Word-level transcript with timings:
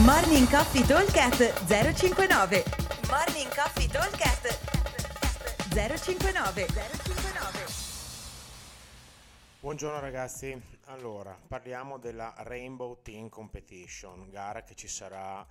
Morning 0.00 0.48
Coffee 0.48 0.86
Talkcast 0.86 1.66
059 1.66 2.64
Morning 3.08 3.54
Coffee 3.54 3.86
Talkcast 3.88 4.58
059 5.68 6.66
059 6.66 7.66
Buongiorno 9.60 10.00
ragazzi, 10.00 10.58
allora 10.86 11.38
parliamo 11.46 11.98
della 11.98 12.32
Rainbow 12.38 13.02
Team 13.02 13.28
Competition, 13.28 14.30
gara 14.30 14.64
che 14.64 14.74
ci 14.74 14.88
sarà 14.88 15.46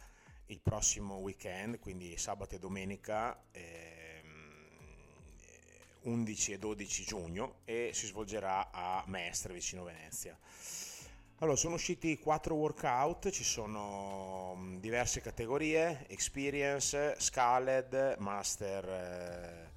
il 0.48 0.60
prossimo 0.60 1.18
weekend, 1.18 1.78
quindi 1.78 2.18
sabato 2.18 2.55
e 2.55 2.60
domenica 2.60 3.44
ehm, 3.52 4.23
11 6.02 6.54
e 6.54 6.58
12 6.58 7.04
giugno 7.05 7.58
e 7.64 7.92
si 7.94 8.08
svolgerà 8.08 8.71
a 8.71 9.04
Mestre 9.05 9.54
vicino 9.54 9.84
Venezia. 9.84 10.36
Allora, 11.42 11.58
sono 11.58 11.73
usciti 11.73 12.20
quattro 12.20 12.54
workout, 12.54 13.32
ci 13.32 13.44
sono 13.44 14.54
mm, 14.55 14.77
diverse 14.77 15.22
categorie, 15.22 16.05
Experience, 16.08 17.16
Scaled, 17.17 18.17
Master 18.20 18.88
eh, 18.88 19.70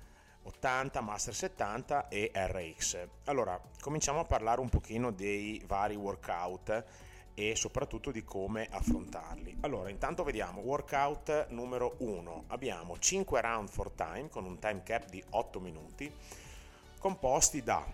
80, 0.43 1.01
Master 1.01 1.35
70 1.35 2.09
e 2.09 2.31
RX. 2.35 3.09
Allora, 3.25 3.59
cominciamo 3.81 4.21
a 4.21 4.25
parlare 4.27 4.61
un 4.61 4.69
pochino 4.69 5.11
dei 5.11 5.63
vari 5.67 5.95
workout 5.97 6.85
e 7.33 7.57
soprattutto 7.57 8.11
di 8.11 8.23
come 8.25 8.69
affrontarli. 8.71 9.57
Allora, 9.61 9.89
intanto 9.89 10.23
vediamo 10.23 10.61
workout 10.61 11.47
numero 11.49 11.95
1. 12.01 12.45
Abbiamo 12.49 12.99
5 12.99 13.41
round 13.41 13.71
for 13.71 13.91
time 13.93 14.29
con 14.29 14.45
un 14.45 14.59
time 14.59 14.83
cap 14.83 15.09
di 15.09 15.25
8 15.31 15.61
minuti 15.61 16.13
composti 17.05 17.63
da 17.63 17.85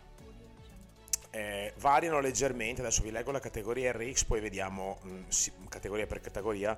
eh, 1.30 1.72
variano 1.78 2.20
leggermente, 2.20 2.80
adesso 2.80 3.02
vi 3.02 3.10
leggo 3.10 3.30
la 3.30 3.40
categoria 3.40 3.92
RX, 3.92 4.24
poi 4.24 4.40
vediamo 4.40 4.98
mh, 5.02 5.10
mm, 5.10 5.66
categoria 5.68 6.06
per 6.06 6.20
categoria 6.20 6.76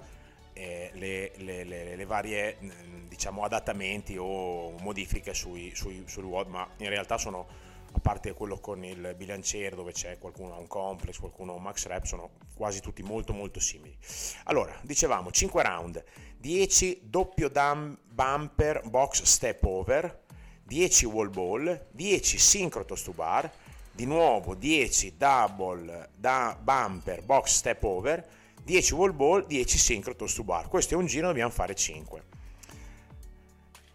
eh, 0.53 0.91
le, 0.95 1.33
le, 1.37 1.65
le, 1.65 1.97
le, 1.97 2.05
varie 2.05 2.57
mh, 2.59 2.67
mm, 2.67 3.09
diciamo, 3.09 3.45
adattamenti 3.45 4.17
o 4.19 4.71
modifiche 4.81 5.33
sui, 5.33 5.75
sui, 5.75 6.05
sul 6.07 6.25
WOD, 6.25 6.49
ma 6.49 6.69
in 6.79 6.89
realtà 6.89 7.17
sono, 7.17 7.47
a 7.93 7.99
parte 8.01 8.33
quello 8.35 8.59
con 8.59 8.85
il 8.85 9.15
bilanciere 9.17 9.75
dove 9.75 9.93
c'è 9.93 10.19
qualcuno 10.19 10.55
ha 10.55 10.59
un 10.59 10.67
complex, 10.67 11.19
qualcuno 11.19 11.53
ha 11.53 11.57
un 11.57 11.63
max 11.63 11.87
rep, 11.87 12.05
sono 12.05 12.31
quasi 12.55 12.81
tutti 12.81 13.03
molto 13.03 13.33
molto 13.33 13.59
simili. 13.59 13.97
Allora, 14.45 14.79
dicevamo 14.83 15.31
5 15.31 15.63
round, 15.63 16.05
10 16.37 17.01
doppio 17.05 17.49
dam, 17.49 17.99
bumper 18.07 18.83
box 18.85 19.23
step 19.23 19.65
over, 19.65 20.21
10 20.65 21.07
wall 21.07 21.31
ball, 21.31 21.87
10 21.91 22.39
synchro 22.39 22.85
toast 22.85 23.05
to 23.07 23.13
bar, 23.13 23.51
di 23.93 24.07
nuovo 24.07 24.55
10 24.55 25.15
double 25.17 26.09
da 26.17 26.57
bumper 26.61 27.23
box 27.23 27.55
step 27.55 27.83
over 27.85 28.25
10 28.65 28.95
wall 28.95 29.15
ball 29.15 29.47
10 29.47 29.79
synchro 29.79 30.17
toast 30.17 30.37
to 30.37 30.45
bar. 30.45 30.69
Questo 30.69 30.95
è 30.95 30.97
un 30.97 31.07
giro 31.07 31.29
dobbiamo 31.29 31.51
fare 31.51 31.75
5 31.75 32.23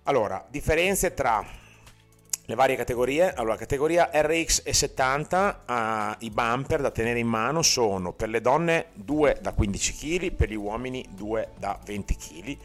allora 0.03 0.45
differenze 0.49 1.13
tra 1.13 1.45
le 2.49 2.55
varie 2.55 2.77
categorie. 2.77 3.33
Allora 3.33 3.57
categoria 3.57 4.09
RX 4.13 4.61
e 4.63 4.73
70 4.73 5.63
uh, 5.67 6.23
i 6.23 6.29
bumper 6.29 6.79
da 6.79 6.91
tenere 6.91 7.19
in 7.19 7.27
mano 7.27 7.61
sono 7.61 8.13
per 8.13 8.29
le 8.29 8.39
donne 8.39 8.87
2 8.93 9.39
da 9.41 9.51
15 9.51 9.93
kg 9.93 10.31
per 10.31 10.49
gli 10.49 10.55
uomini 10.55 11.05
2 11.11 11.49
da 11.57 11.77
20 11.83 12.15
kg 12.15 12.57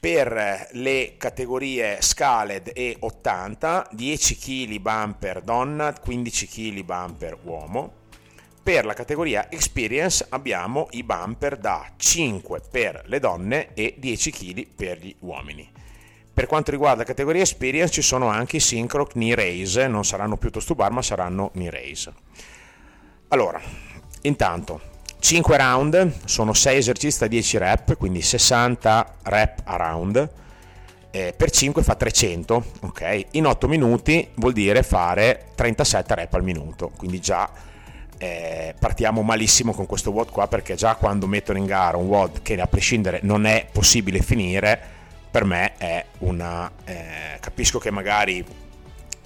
per 0.00 0.68
le 0.72 1.14
categorie 1.16 1.98
Scaled 2.00 2.70
e 2.74 2.96
80 3.00 3.88
10 3.90 4.38
kg 4.38 4.78
bumper 4.78 5.42
donna 5.42 5.92
15 5.92 6.46
kg 6.46 6.82
bumper 6.82 7.38
uomo. 7.42 7.92
Per 8.62 8.84
la 8.84 8.94
categoria 8.94 9.50
Experience 9.50 10.26
abbiamo 10.28 10.88
i 10.90 11.02
bumper 11.02 11.56
da 11.56 11.92
5 11.96 12.60
per 12.70 13.02
le 13.06 13.18
donne 13.18 13.72
e 13.74 13.94
10 13.98 14.30
kg 14.30 14.66
per 14.66 14.98
gli 14.98 15.14
uomini. 15.20 15.68
Per 16.32 16.46
quanto 16.46 16.70
riguarda 16.70 16.98
la 16.98 17.04
categoria 17.04 17.42
Experience 17.42 17.92
ci 17.92 18.02
sono 18.02 18.28
anche 18.28 18.58
i 18.58 18.60
Synchro 18.60 19.06
Knee 19.06 19.34
Raise 19.34 19.88
non 19.88 20.04
saranno 20.04 20.36
più 20.36 20.50
toast 20.50 20.68
to 20.68 20.74
bar 20.74 20.92
ma 20.92 21.02
saranno 21.02 21.50
knee 21.50 21.70
raise. 21.70 22.12
Allora 23.28 23.60
intanto 24.22 24.96
5 25.20 25.56
round, 25.56 26.12
sono 26.24 26.52
6 26.52 26.76
esercizi 26.76 27.18
da 27.18 27.26
10 27.26 27.58
rep, 27.58 27.96
quindi 27.96 28.22
60 28.22 29.14
rep 29.24 29.60
a 29.64 29.76
round, 29.76 30.30
eh, 31.10 31.34
per 31.36 31.50
5 31.50 31.82
fa 31.82 31.94
300, 31.94 32.64
ok? 32.80 33.26
In 33.32 33.46
8 33.46 33.68
minuti 33.68 34.28
vuol 34.34 34.52
dire 34.52 34.82
fare 34.82 35.46
37 35.54 36.14
rep 36.14 36.34
al 36.34 36.42
minuto, 36.42 36.90
quindi 36.96 37.20
già 37.20 37.50
eh, 38.18 38.74
partiamo 38.78 39.22
malissimo 39.22 39.72
con 39.72 39.86
questo 39.86 40.10
WOD 40.10 40.30
qua 40.30 40.48
perché 40.48 40.74
già 40.74 40.96
quando 40.96 41.26
mettono 41.26 41.58
in 41.58 41.66
gara 41.66 41.96
un 41.96 42.06
WOD 42.06 42.42
che 42.42 42.60
a 42.60 42.66
prescindere 42.66 43.20
non 43.22 43.46
è 43.46 43.66
possibile 43.70 44.20
finire, 44.20 44.80
per 45.30 45.44
me 45.44 45.74
è 45.76 46.04
una... 46.18 46.70
Eh, 46.84 47.38
capisco 47.40 47.78
che 47.78 47.90
magari 47.90 48.44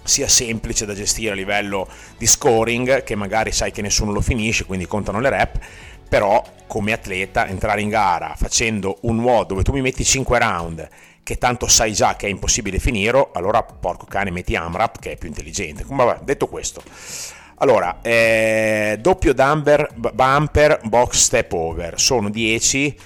sia 0.02 0.28
semplice 0.28 0.86
da 0.86 0.94
gestire 0.94 1.32
a 1.32 1.34
livello 1.34 1.88
di 2.18 2.26
scoring, 2.26 3.02
che 3.02 3.14
magari 3.14 3.52
sai 3.52 3.70
che 3.70 3.82
nessuno 3.82 4.12
lo 4.12 4.20
finisce, 4.20 4.64
quindi 4.64 4.86
contano 4.86 5.20
le 5.20 5.30
rep, 5.30 5.58
però 6.08 6.42
come 6.66 6.92
atleta 6.92 7.46
entrare 7.46 7.80
in 7.80 7.88
gara 7.88 8.34
facendo 8.36 8.98
un 9.02 9.18
WOD 9.20 9.48
dove 9.48 9.62
tu 9.62 9.72
mi 9.72 9.80
metti 9.80 10.04
5 10.04 10.38
round 10.38 10.88
che 11.22 11.38
tanto 11.38 11.66
sai 11.68 11.92
già 11.92 12.16
che 12.16 12.26
è 12.26 12.30
impossibile 12.30 12.78
finire, 12.78 13.28
allora 13.32 13.62
porco 13.62 14.06
cane 14.06 14.30
metti 14.30 14.56
AMRAP 14.56 14.98
che 14.98 15.12
è 15.12 15.16
più 15.16 15.28
intelligente. 15.28 15.84
Vabbè, 15.86 16.20
detto 16.24 16.48
questo, 16.48 16.82
allora, 17.56 18.00
eh, 18.02 18.98
doppio 19.00 19.32
dumper, 19.32 19.88
bumper, 19.94 20.80
box 20.82 21.16
step 21.16 21.52
over, 21.52 22.00
sono 22.00 22.28
10, 22.28 22.96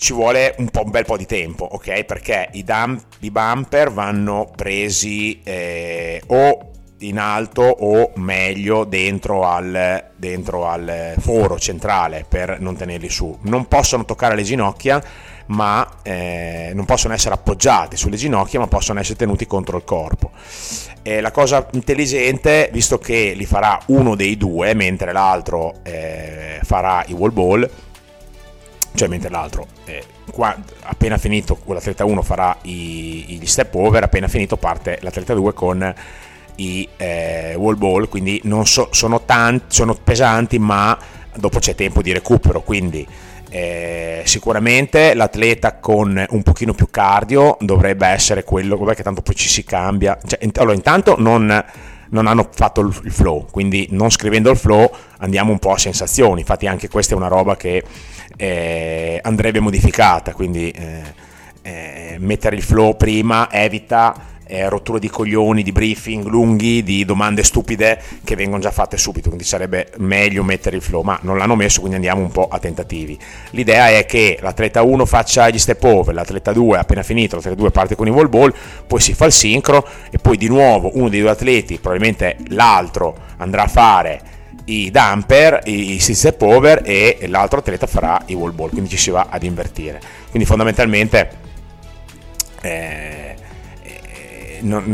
ci 0.00 0.14
vuole 0.14 0.54
un, 0.56 0.68
un 0.72 0.90
bel 0.90 1.04
po' 1.04 1.18
di 1.18 1.26
tempo, 1.26 1.68
ok? 1.70 2.04
Perché 2.04 2.48
i, 2.52 2.64
dump, 2.64 3.02
i 3.18 3.30
bumper 3.30 3.92
vanno 3.92 4.50
presi 4.56 5.42
eh, 5.44 6.22
o 6.28 6.70
in 7.00 7.18
alto 7.18 7.62
o 7.62 8.12
meglio 8.14 8.84
dentro 8.84 9.44
al, 9.44 10.10
dentro 10.16 10.66
al 10.66 11.14
foro 11.18 11.58
centrale 11.58 12.24
per 12.26 12.60
non 12.60 12.76
tenerli 12.76 13.10
su. 13.10 13.36
Non 13.42 13.68
possono 13.68 14.06
toccare 14.06 14.36
le 14.36 14.42
ginocchia, 14.42 15.02
ma 15.48 15.86
eh, 16.02 16.70
non 16.72 16.86
possono 16.86 17.12
essere 17.12 17.34
appoggiati 17.34 17.98
sulle 17.98 18.16
ginocchia, 18.16 18.58
ma 18.58 18.68
possono 18.68 19.00
essere 19.00 19.18
tenuti 19.18 19.46
contro 19.46 19.76
il 19.76 19.84
corpo. 19.84 20.30
E 21.02 21.20
la 21.20 21.30
cosa 21.30 21.66
intelligente, 21.72 22.70
visto 22.72 22.98
che 22.98 23.34
li 23.36 23.44
farà 23.44 23.78
uno 23.88 24.14
dei 24.14 24.38
due, 24.38 24.72
mentre 24.72 25.12
l'altro 25.12 25.74
eh, 25.82 26.58
farà 26.62 27.04
i 27.06 27.12
wall 27.12 27.32
ball, 27.34 27.70
cioè 28.94 29.08
mentre 29.08 29.30
l'altro 29.30 29.66
eh, 29.84 30.04
qua, 30.30 30.56
appena 30.82 31.18
finito 31.18 31.58
l'atleta 31.66 32.04
1 32.04 32.22
farà 32.22 32.56
i, 32.62 33.38
gli 33.40 33.46
step 33.46 33.74
over, 33.74 34.02
appena 34.02 34.28
finito 34.28 34.56
parte 34.56 34.98
l'atleta 35.00 35.34
2 35.34 35.52
con 35.52 35.94
i 36.56 36.88
eh, 36.96 37.54
wall 37.56 37.76
ball, 37.76 38.08
quindi 38.08 38.40
non 38.44 38.66
so, 38.66 38.88
sono, 38.90 39.22
tanti, 39.24 39.64
sono 39.68 39.94
pesanti, 39.94 40.58
ma 40.58 40.96
dopo 41.34 41.58
c'è 41.58 41.74
tempo 41.74 42.02
di 42.02 42.12
recupero, 42.12 42.60
quindi 42.60 43.06
eh, 43.48 44.22
sicuramente 44.24 45.14
l'atleta 45.14 45.78
con 45.78 46.24
un 46.28 46.42
pochino 46.42 46.72
più 46.72 46.88
cardio 46.90 47.56
dovrebbe 47.60 48.06
essere 48.06 48.44
quello, 48.44 48.78
che 48.84 49.02
tanto 49.02 49.22
poi 49.22 49.34
ci 49.34 49.48
si 49.48 49.64
cambia. 49.64 50.18
Cioè, 50.24 50.38
allora, 50.56 50.74
intanto 50.74 51.16
non, 51.18 51.64
non 52.10 52.26
hanno 52.26 52.48
fatto 52.52 52.80
il 52.80 52.92
flow, 52.92 53.46
quindi 53.50 53.88
non 53.90 54.10
scrivendo 54.10 54.50
il 54.50 54.56
flow 54.56 54.90
andiamo 55.18 55.52
un 55.52 55.58
po' 55.58 55.72
a 55.72 55.78
sensazioni, 55.78 56.40
infatti 56.40 56.66
anche 56.66 56.88
questa 56.88 57.14
è 57.14 57.16
una 57.16 57.28
roba 57.28 57.56
che 57.56 57.82
eh, 58.36 59.18
andrebbe 59.22 59.60
modificata, 59.60 60.32
quindi 60.32 60.70
eh, 60.70 61.02
eh 61.62 62.16
mettere 62.18 62.56
il 62.56 62.62
flow 62.62 62.96
prima 62.96 63.50
evita 63.50 64.30
eh, 64.50 64.68
rotture 64.68 64.98
di 64.98 65.08
coglioni, 65.08 65.62
di 65.62 65.70
briefing 65.70 66.26
lunghi, 66.26 66.82
di 66.82 67.04
domande 67.04 67.44
stupide 67.44 68.02
che 68.24 68.34
vengono 68.34 68.60
già 68.60 68.72
fatte 68.72 68.96
subito, 68.96 69.28
quindi 69.28 69.46
sarebbe 69.46 69.92
meglio 69.98 70.42
mettere 70.42 70.76
il 70.76 70.82
flow, 70.82 71.02
ma 71.02 71.18
non 71.22 71.38
l'hanno 71.38 71.54
messo, 71.54 71.78
quindi 71.78 71.96
andiamo 71.96 72.20
un 72.20 72.32
po' 72.32 72.48
a 72.48 72.58
tentativi. 72.58 73.16
L'idea 73.50 73.90
è 73.90 74.04
che 74.06 74.38
l'atleta 74.40 74.82
1 74.82 75.06
faccia 75.06 75.48
gli 75.48 75.58
step 75.58 75.82
over, 75.84 76.12
l'atleta 76.12 76.52
2 76.52 76.78
appena 76.78 77.02
finito, 77.02 77.36
l'atleta 77.36 77.56
2 77.56 77.70
parte 77.70 77.94
con 77.94 78.08
i 78.08 78.10
wall 78.10 78.28
ball, 78.28 78.52
poi 78.86 79.00
si 79.00 79.14
fa 79.14 79.26
il 79.26 79.32
sincro 79.32 79.86
e 80.10 80.18
poi 80.18 80.36
di 80.36 80.48
nuovo 80.48 80.90
uno 80.94 81.08
dei 81.08 81.20
due 81.20 81.30
atleti, 81.30 81.78
probabilmente 81.78 82.36
l'altro, 82.48 83.16
andrà 83.36 83.62
a 83.62 83.68
fare 83.68 84.20
i 84.70 84.90
dumper, 84.90 85.60
i 85.64 85.98
step 85.98 86.40
over 86.42 86.82
e 86.84 87.26
l'altro 87.26 87.58
atleta 87.58 87.86
farà 87.86 88.22
i 88.26 88.34
wall 88.34 88.54
ball, 88.54 88.70
quindi 88.70 88.88
ci 88.88 88.96
si 88.96 89.10
va 89.10 89.26
ad 89.28 89.42
invertire. 89.42 90.00
Quindi 90.30 90.46
fondamentalmente 90.46 91.30
eh, 92.62 93.34
non, 94.60 94.84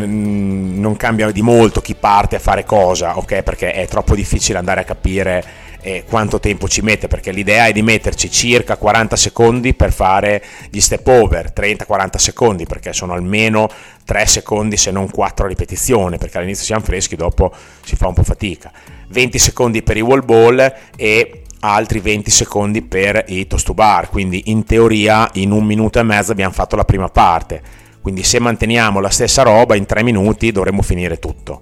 non, 0.78 0.96
cambia 0.96 1.30
di 1.30 1.42
molto 1.42 1.80
chi 1.80 1.94
parte 1.94 2.36
a 2.36 2.38
fare 2.38 2.64
cosa, 2.64 3.18
ok? 3.18 3.42
Perché 3.42 3.72
è 3.72 3.86
troppo 3.86 4.14
difficile 4.14 4.58
andare 4.58 4.80
a 4.80 4.84
capire 4.84 5.44
eh, 5.82 6.04
quanto 6.08 6.40
tempo 6.40 6.68
ci 6.68 6.80
mette, 6.80 7.06
perché 7.06 7.30
l'idea 7.30 7.66
è 7.66 7.72
di 7.72 7.82
metterci 7.82 8.30
circa 8.30 8.76
40 8.76 9.14
secondi 9.14 9.74
per 9.74 9.92
fare 9.92 10.42
gli 10.70 10.80
step 10.80 11.06
over, 11.06 11.52
30-40 11.54 12.16
secondi, 12.16 12.64
perché 12.64 12.92
sono 12.92 13.12
almeno 13.12 13.68
3 14.04 14.26
secondi 14.26 14.76
se 14.76 14.90
non 14.90 15.10
4 15.10 15.46
ripetizioni, 15.46 16.16
perché 16.16 16.38
all'inizio 16.38 16.64
siamo 16.64 16.82
freschi, 16.82 17.14
dopo 17.14 17.52
si 17.84 17.94
fa 17.94 18.08
un 18.08 18.14
po' 18.14 18.22
fatica. 18.22 18.72
20 19.08 19.38
secondi 19.38 19.82
per 19.82 19.96
i 19.96 20.00
wall 20.00 20.24
ball 20.24 20.72
e 20.96 21.42
altri 21.60 22.00
20 22.00 22.30
secondi 22.30 22.82
per 22.82 23.24
i 23.28 23.46
toast 23.46 23.66
to 23.66 23.74
bar, 23.74 24.08
quindi 24.08 24.44
in 24.46 24.64
teoria 24.64 25.28
in 25.34 25.50
un 25.50 25.64
minuto 25.64 25.98
e 25.98 26.02
mezzo 26.02 26.32
abbiamo 26.32 26.52
fatto 26.52 26.76
la 26.76 26.84
prima 26.84 27.08
parte, 27.08 27.60
quindi 28.00 28.22
se 28.22 28.38
manteniamo 28.38 29.00
la 29.00 29.10
stessa 29.10 29.42
roba 29.42 29.74
in 29.74 29.86
3 29.86 30.02
minuti 30.02 30.52
dovremmo 30.52 30.82
finire 30.82 31.18
tutto. 31.18 31.60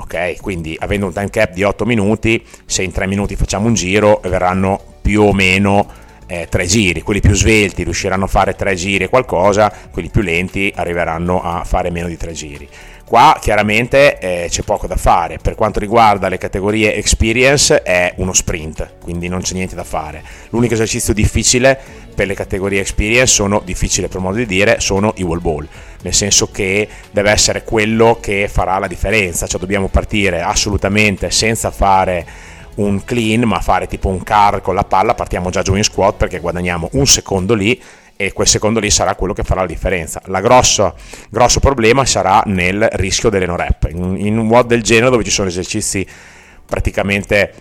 Ok, 0.00 0.40
quindi 0.40 0.76
avendo 0.78 1.06
un 1.06 1.12
time 1.12 1.30
cap 1.30 1.52
di 1.52 1.64
8 1.64 1.84
minuti, 1.84 2.44
se 2.66 2.82
in 2.82 2.92
3 2.92 3.06
minuti 3.06 3.34
facciamo 3.34 3.66
un 3.66 3.74
giro 3.74 4.20
verranno 4.22 4.80
più 5.02 5.22
o 5.22 5.32
meno 5.32 5.86
eh, 6.28 6.46
3 6.48 6.66
giri, 6.66 7.02
quelli 7.02 7.20
più 7.20 7.34
svelti 7.34 7.82
riusciranno 7.82 8.26
a 8.26 8.28
fare 8.28 8.54
3 8.54 8.74
giri 8.74 9.04
e 9.04 9.08
qualcosa, 9.08 9.72
quelli 9.90 10.08
più 10.10 10.20
lenti 10.20 10.72
arriveranno 10.76 11.42
a 11.42 11.64
fare 11.64 11.90
meno 11.90 12.06
di 12.06 12.16
3 12.16 12.32
giri. 12.32 12.68
Qua 13.08 13.38
chiaramente 13.40 14.18
eh, 14.18 14.48
c'è 14.50 14.60
poco 14.60 14.86
da 14.86 14.96
fare, 14.96 15.38
per 15.38 15.54
quanto 15.54 15.80
riguarda 15.80 16.28
le 16.28 16.36
categorie 16.36 16.94
experience 16.94 17.80
è 17.80 18.12
uno 18.16 18.34
sprint, 18.34 18.96
quindi 19.02 19.28
non 19.28 19.40
c'è 19.40 19.54
niente 19.54 19.74
da 19.74 19.82
fare. 19.82 20.22
L'unico 20.50 20.74
esercizio 20.74 21.14
difficile 21.14 21.80
per 22.14 22.26
le 22.26 22.34
categorie 22.34 22.80
experience 22.80 23.32
sono, 23.32 23.62
difficile 23.64 24.08
per 24.08 24.20
modo 24.20 24.36
di 24.36 24.44
dire, 24.44 24.78
sono 24.80 25.14
i 25.16 25.22
wall 25.22 25.40
ball, 25.40 25.66
nel 26.02 26.12
senso 26.12 26.50
che 26.50 26.86
deve 27.10 27.30
essere 27.30 27.64
quello 27.64 28.18
che 28.20 28.46
farà 28.46 28.78
la 28.78 28.86
differenza, 28.86 29.46
cioè 29.46 29.58
dobbiamo 29.58 29.88
partire 29.88 30.42
assolutamente 30.42 31.30
senza 31.30 31.70
fare 31.70 32.26
un 32.74 33.02
clean, 33.06 33.40
ma 33.44 33.60
fare 33.60 33.86
tipo 33.86 34.08
un 34.08 34.22
car 34.22 34.60
con 34.60 34.74
la 34.74 34.84
palla, 34.84 35.14
partiamo 35.14 35.48
già 35.48 35.62
giù 35.62 35.74
in 35.76 35.82
squat 35.82 36.16
perché 36.16 36.40
guadagniamo 36.40 36.90
un 36.92 37.06
secondo 37.06 37.54
lì 37.54 37.80
e 38.20 38.32
quel 38.32 38.48
secondo 38.48 38.80
lì 38.80 38.90
sarà 38.90 39.14
quello 39.14 39.32
che 39.32 39.44
farà 39.44 39.60
la 39.60 39.68
differenza. 39.68 40.20
Il 40.26 40.36
grosso, 40.42 41.60
problema 41.60 42.04
sarà 42.04 42.42
nel 42.46 42.88
rischio 42.94 43.30
delle 43.30 43.46
no 43.46 43.54
rep. 43.54 43.88
In, 43.92 44.16
in 44.18 44.36
un 44.36 44.48
WOD 44.48 44.66
del 44.66 44.82
genere 44.82 45.10
dove 45.10 45.22
ci 45.22 45.30
sono 45.30 45.46
esercizi 45.46 46.04
praticamente 46.66 47.52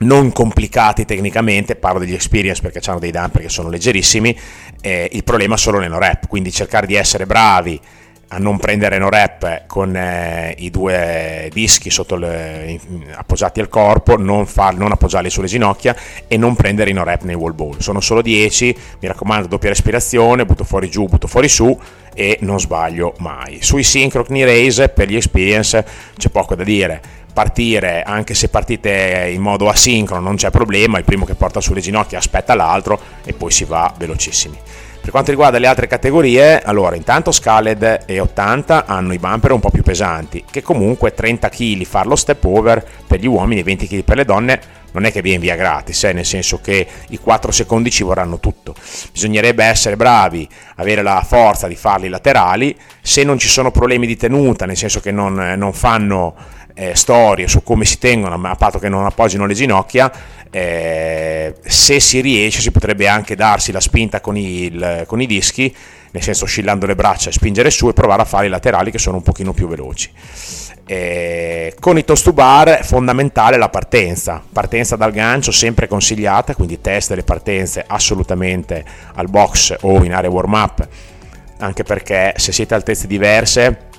non 0.00 0.30
complicati 0.30 1.06
tecnicamente, 1.06 1.74
parlo 1.74 2.00
degli 2.00 2.12
experience 2.12 2.60
perché 2.60 2.80
hanno 2.90 2.98
dei 2.98 3.10
dumper 3.10 3.40
che 3.40 3.48
sono 3.48 3.70
leggerissimi, 3.70 4.38
eh, 4.82 5.08
il 5.10 5.24
problema 5.24 5.56
sono 5.56 5.78
le 5.78 5.88
no 5.88 5.98
rep, 5.98 6.28
quindi 6.28 6.52
cercare 6.52 6.86
di 6.86 6.94
essere 6.94 7.24
bravi 7.24 7.80
a 8.28 8.38
non 8.38 8.58
prendere 8.58 8.98
no 8.98 9.08
rep 9.08 9.66
con 9.66 9.94
eh, 9.94 10.54
i 10.58 10.70
due 10.70 11.48
dischi 11.52 11.90
le, 12.16 12.80
appoggiati 13.14 13.60
al 13.60 13.68
corpo, 13.68 14.16
non, 14.16 14.46
far, 14.46 14.74
non, 14.74 14.90
appoggiarli 14.90 15.30
sulle 15.30 15.46
ginocchia 15.46 15.94
e 16.26 16.36
non 16.36 16.56
prendere 16.56 16.90
i 16.90 16.92
no 16.92 17.04
rep 17.04 17.22
nei 17.22 17.36
wall 17.36 17.54
ball. 17.54 17.78
Sono 17.78 18.00
solo 18.00 18.22
10, 18.22 18.76
mi 19.00 19.08
raccomando, 19.08 19.46
doppia 19.46 19.68
respirazione, 19.68 20.44
butto 20.44 20.64
fuori 20.64 20.90
giù, 20.90 21.06
butto 21.06 21.28
fuori 21.28 21.48
su 21.48 21.78
e 22.14 22.38
non 22.40 22.58
sbaglio 22.58 23.14
mai. 23.18 23.62
Sui 23.62 23.84
synchro 23.84 24.24
knee 24.24 24.44
raise 24.44 24.88
per 24.88 25.08
gli 25.08 25.16
experience 25.16 25.84
c'è 26.16 26.28
poco 26.28 26.54
da 26.54 26.64
dire. 26.64 27.00
Partire, 27.32 28.02
anche 28.02 28.32
se 28.32 28.48
partite 28.48 29.30
in 29.30 29.42
modo 29.42 29.68
asincrono, 29.68 30.22
non 30.22 30.36
c'è 30.36 30.50
problema, 30.50 30.96
il 30.96 31.04
primo 31.04 31.26
che 31.26 31.34
porta 31.34 31.60
sulle 31.60 31.80
ginocchia 31.80 32.16
aspetta 32.16 32.54
l'altro 32.54 32.98
e 33.24 33.34
poi 33.34 33.50
si 33.50 33.64
va 33.64 33.92
velocissimi. 33.96 34.58
Per 35.06 35.14
quanto 35.14 35.30
riguarda 35.30 35.60
le 35.60 35.68
altre 35.68 35.86
categorie, 35.86 36.60
allora 36.60 36.96
intanto 36.96 37.30
Scaled 37.30 38.00
e 38.06 38.18
80 38.18 38.86
hanno 38.86 39.12
i 39.12 39.20
bumper 39.20 39.52
un 39.52 39.60
po' 39.60 39.70
più 39.70 39.84
pesanti, 39.84 40.42
che 40.50 40.62
comunque 40.62 41.14
30 41.14 41.48
kg 41.48 41.84
farlo 41.84 42.16
step 42.16 42.42
over 42.42 42.84
per 43.06 43.20
gli 43.20 43.28
uomini 43.28 43.60
e 43.60 43.62
20 43.62 43.86
kg 43.86 44.02
per 44.02 44.16
le 44.16 44.24
donne 44.24 44.60
non 44.90 45.04
è 45.04 45.12
che 45.12 45.22
viene 45.22 45.38
via 45.38 45.54
gratis, 45.54 46.02
eh, 46.02 46.12
nel 46.12 46.24
senso 46.24 46.60
che 46.60 46.84
i 47.10 47.18
4 47.18 47.52
secondi 47.52 47.88
ci 47.92 48.02
vorranno 48.02 48.40
tutto. 48.40 48.74
Bisognerebbe 49.12 49.62
essere 49.62 49.94
bravi, 49.94 50.48
avere 50.74 51.02
la 51.02 51.24
forza 51.24 51.68
di 51.68 51.76
farli 51.76 52.08
laterali, 52.08 52.76
se 53.00 53.22
non 53.22 53.38
ci 53.38 53.46
sono 53.46 53.70
problemi 53.70 54.08
di 54.08 54.16
tenuta, 54.16 54.66
nel 54.66 54.76
senso 54.76 54.98
che 54.98 55.12
non, 55.12 55.34
non 55.56 55.72
fanno 55.72 56.34
eh, 56.78 56.94
storie 56.94 57.48
su 57.48 57.62
come 57.62 57.86
si 57.86 57.98
tengono, 57.98 58.38
a 58.46 58.54
patto 58.54 58.78
che 58.78 58.90
non 58.90 59.06
appoggino 59.06 59.46
le 59.46 59.54
ginocchia, 59.54 60.12
eh, 60.50 61.54
se 61.64 62.00
si 62.00 62.20
riesce 62.20 62.60
si 62.60 62.70
potrebbe 62.70 63.08
anche 63.08 63.34
darsi 63.34 63.72
la 63.72 63.80
spinta 63.80 64.20
con, 64.20 64.36
il, 64.36 65.04
con 65.06 65.20
i 65.20 65.26
dischi, 65.26 65.74
nel 66.10 66.22
senso 66.22 66.44
oscillando 66.44 66.86
le 66.86 66.94
braccia 66.94 67.30
e 67.30 67.32
spingere 67.32 67.70
su 67.70 67.88
e 67.88 67.92
provare 67.94 68.22
a 68.22 68.24
fare 68.26 68.46
i 68.46 68.50
laterali 68.50 68.90
che 68.90 68.98
sono 68.98 69.16
un 69.16 69.22
pochino 69.22 69.52
più 69.52 69.68
veloci. 69.68 70.10
Eh, 70.88 71.74
con 71.80 71.98
i 71.98 72.04
toast 72.04 72.24
to 72.24 72.32
bar 72.32 72.84
fondamentale 72.84 73.56
la 73.56 73.70
partenza, 73.70 74.40
partenza 74.52 74.96
dal 74.96 75.12
gancio 75.12 75.50
sempre 75.50 75.88
consigliata, 75.88 76.54
quindi 76.54 76.80
test 76.80 77.08
delle 77.08 77.24
partenze 77.24 77.82
assolutamente 77.86 78.84
al 79.14 79.28
box 79.28 79.74
o 79.80 80.04
in 80.04 80.14
area 80.14 80.30
warm 80.30 80.52
up, 80.52 80.86
anche 81.58 81.82
perché 81.82 82.34
se 82.36 82.52
siete 82.52 82.74
altezze 82.74 83.06
diverse 83.06 83.94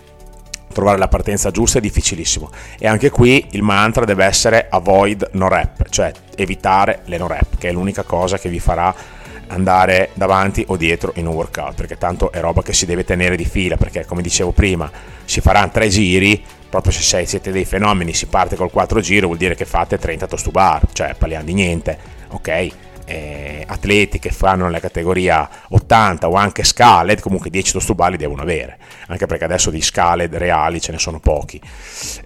trovare 0.77 1.00
la 1.00 1.07
partenza 1.07 1.50
giusta 1.50 1.79
è 1.79 1.81
difficilissimo 1.81 2.51
e 2.77 2.88
anche 2.88 3.09
qui 3.09 3.47
il 3.51 3.63
mantra 3.63 4.06
deve 4.06 4.25
essere 4.25 4.68
avoid 4.69 5.29
no 5.31 5.47
rep, 5.47 5.89
cioè 5.89 6.12
evitare 6.35 7.01
le 7.06 7.18
no 7.18 7.25
rep, 7.25 7.57
che 7.57 7.69
è 7.69 7.71
l'unica 7.71 8.03
cosa 8.03 8.38
che 8.38 8.47
vi 8.47 8.59
farà 8.59 8.94
andare 9.47 10.12
davanti 10.13 10.63
o 10.68 10.77
dietro 10.77 11.13
in 11.15 11.25
un 11.25 11.33
workout, 11.33 11.74
perché 11.74 11.97
tanto 11.97 12.31
è 12.31 12.39
roba 12.41 12.62
che 12.62 12.74
si 12.74 12.85
deve 12.85 13.03
tenere 13.03 13.35
di 13.35 13.45
fila, 13.45 13.75
perché 13.75 14.06
come 14.06 14.21
dicevo 14.21 14.51
prima, 14.51 14.91
si 15.25 15.41
faranno 15.41 15.71
tre 15.71 15.88
giri, 15.88 16.44
proprio 16.69 16.91
se 16.91 17.25
siete 17.25 17.51
dei 17.51 17.65
fenomeni, 17.65 18.13
si 18.13 18.27
parte 18.27 18.56
col 18.56 18.69
4 18.69 19.00
giro, 19.00 19.25
vuol 19.25 19.39
dire 19.39 19.56
che 19.56 19.65
fate 19.65 19.97
30 19.97 20.27
toast 20.27 20.44
to 20.44 20.51
bar, 20.51 20.83
cioè 20.94 21.15
parliamo 21.18 21.45
di 21.45 21.53
niente, 21.53 21.97
ok? 22.29 22.68
Eh, 23.07 23.63
atleti 23.65 24.19
che 24.19 24.31
fanno 24.31 24.65
nella 24.65 24.81
categoria 24.81 25.50
80 25.69 26.27
o 26.27 26.33
anche 26.33 26.63
scaled, 26.63 27.21
comunque 27.21 27.50
10 27.50 27.71
tostubali 27.71 28.18
devono 28.18 28.42
avere, 28.42 28.77
anche 29.07 29.25
perché 29.25 29.45
adesso 29.45 29.71
di 29.71 29.81
scaled 29.81 30.36
reali 30.36 30.81
ce 30.81 30.92
ne 30.92 31.00
sono 31.00 31.19
pochi. 31.19 31.59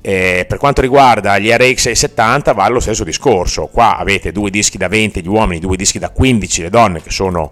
Eh, 0.01 0.45
per 0.47 0.57
quanto 0.57 0.81
riguarda 0.81 1.37
gli 1.37 1.49
RX 1.49 1.81
670 1.81 2.53
va 2.53 2.67
lo 2.67 2.79
stesso 2.79 3.03
discorso, 3.03 3.67
qua 3.67 3.97
avete 3.97 4.31
due 4.31 4.49
dischi 4.49 4.77
da 4.77 4.87
20 4.87 5.21
gli 5.21 5.27
uomini, 5.27 5.59
due 5.59 5.77
dischi 5.77 5.99
da 5.99 6.09
15 6.09 6.63
le 6.63 6.69
donne 6.69 7.01
che 7.01 7.11
sono 7.11 7.51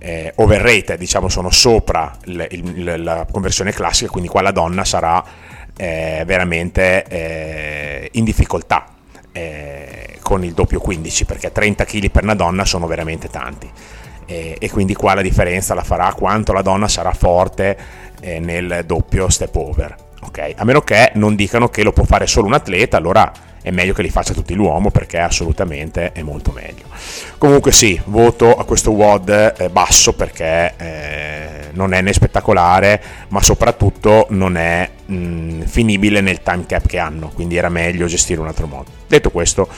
eh, 0.00 0.32
overrated, 0.34 0.98
diciamo 0.98 1.28
sono 1.28 1.50
sopra 1.50 2.16
il, 2.24 2.46
il, 2.50 3.02
la 3.02 3.26
conversione 3.30 3.72
classica, 3.72 4.10
quindi 4.10 4.28
qua 4.28 4.42
la 4.42 4.50
donna 4.50 4.84
sarà 4.84 5.24
eh, 5.76 6.24
veramente 6.26 7.04
eh, 7.04 8.08
in 8.12 8.24
difficoltà 8.24 8.93
eh, 9.34 10.18
con 10.22 10.44
il 10.44 10.52
doppio 10.52 10.78
15 10.78 11.24
perché 11.24 11.50
30 11.50 11.84
kg 11.84 12.10
per 12.10 12.22
una 12.22 12.34
donna 12.34 12.64
sono 12.64 12.86
veramente 12.86 13.28
tanti 13.28 13.68
eh, 14.26 14.56
e 14.58 14.70
quindi 14.70 14.94
qua 14.94 15.14
la 15.14 15.22
differenza 15.22 15.74
la 15.74 15.82
farà 15.82 16.14
quanto 16.14 16.52
la 16.52 16.62
donna 16.62 16.86
sarà 16.86 17.12
forte 17.12 17.76
eh, 18.20 18.38
nel 18.38 18.84
doppio 18.86 19.28
step 19.28 19.54
over 19.56 19.96
ok 20.20 20.52
a 20.56 20.64
meno 20.64 20.80
che 20.82 21.10
non 21.14 21.34
dicano 21.34 21.68
che 21.68 21.82
lo 21.82 21.92
può 21.92 22.04
fare 22.04 22.28
solo 22.28 22.46
un 22.46 22.54
atleta 22.54 22.96
allora 22.96 23.32
è 23.64 23.70
meglio 23.70 23.94
che 23.94 24.02
li 24.02 24.10
faccia 24.10 24.34
tutti 24.34 24.52
l'uomo 24.52 24.90
perché 24.90 25.18
assolutamente 25.18 26.12
è 26.12 26.20
molto 26.20 26.52
meglio. 26.52 26.84
Comunque 27.38 27.72
sì, 27.72 27.98
voto 28.04 28.54
a 28.54 28.66
questo 28.66 28.90
WOD 28.90 29.54
eh, 29.56 29.70
basso 29.70 30.12
perché 30.12 30.74
eh, 30.76 31.33
non 31.74 31.92
è 31.92 32.00
né 32.00 32.12
spettacolare 32.12 33.02
ma 33.28 33.42
soprattutto 33.42 34.26
non 34.30 34.56
è 34.56 34.88
mh, 35.06 35.14
mm, 35.14 35.60
finibile 35.62 36.20
nel 36.20 36.42
time 36.42 36.66
cap 36.66 36.86
che 36.86 36.98
hanno, 36.98 37.30
quindi 37.34 37.56
era 37.56 37.68
meglio 37.68 38.06
gestire 38.06 38.40
un 38.40 38.46
altro 38.46 38.66
modo. 38.66 38.90
Detto 39.06 39.30
questo, 39.30 39.68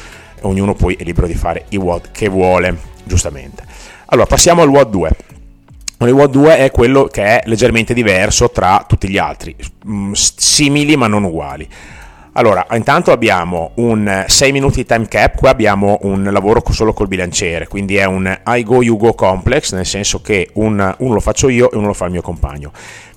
ognuno 0.42 0.74
poi 0.74 0.94
è 0.94 1.02
libero 1.02 1.26
di 1.26 1.34
fare 1.34 1.64
i 1.70 1.76
WOD 1.76 2.10
che 2.12 2.28
vuole, 2.28 2.76
giustamente. 3.04 3.64
Allora, 4.06 4.26
passiamo 4.26 4.62
al 4.62 4.68
WOD 4.68 4.90
2. 4.90 5.10
Il 5.98 6.10
WOD 6.10 6.30
2 6.30 6.58
è 6.58 6.70
quello 6.70 7.04
che 7.04 7.24
è 7.24 7.42
leggermente 7.46 7.94
diverso 7.94 8.50
tra 8.50 8.84
tutti 8.86 9.08
gli 9.08 9.18
altri, 9.18 9.56
mm, 9.88 10.12
simili 10.12 10.96
ma 10.96 11.06
non 11.06 11.24
uguali. 11.24 11.68
Allora, 12.38 12.66
intanto 12.72 13.12
abbiamo 13.12 13.70
un 13.76 14.24
6 14.26 14.52
minuti 14.52 14.82
di 14.82 14.84
time 14.84 15.08
cap, 15.08 15.36
qua 15.36 15.48
abbiamo 15.48 15.98
un 16.02 16.22
lavoro 16.30 16.62
solo 16.68 16.92
col 16.92 17.08
bilanciere, 17.08 17.66
quindi 17.66 17.96
è 17.96 18.04
un 18.04 18.40
I 18.44 18.62
go 18.62 18.82
you 18.82 18.98
go 18.98 19.14
complex, 19.14 19.72
nel 19.72 19.86
senso 19.86 20.20
che 20.20 20.50
un, 20.54 20.94
uno 20.98 21.14
lo 21.14 21.20
faccio 21.20 21.48
io 21.48 21.70
e 21.70 21.78
uno 21.78 21.86
lo 21.86 21.92
fa 21.94 22.04
il 22.04 22.10
mio 22.10 22.20
compagno. 22.20 22.72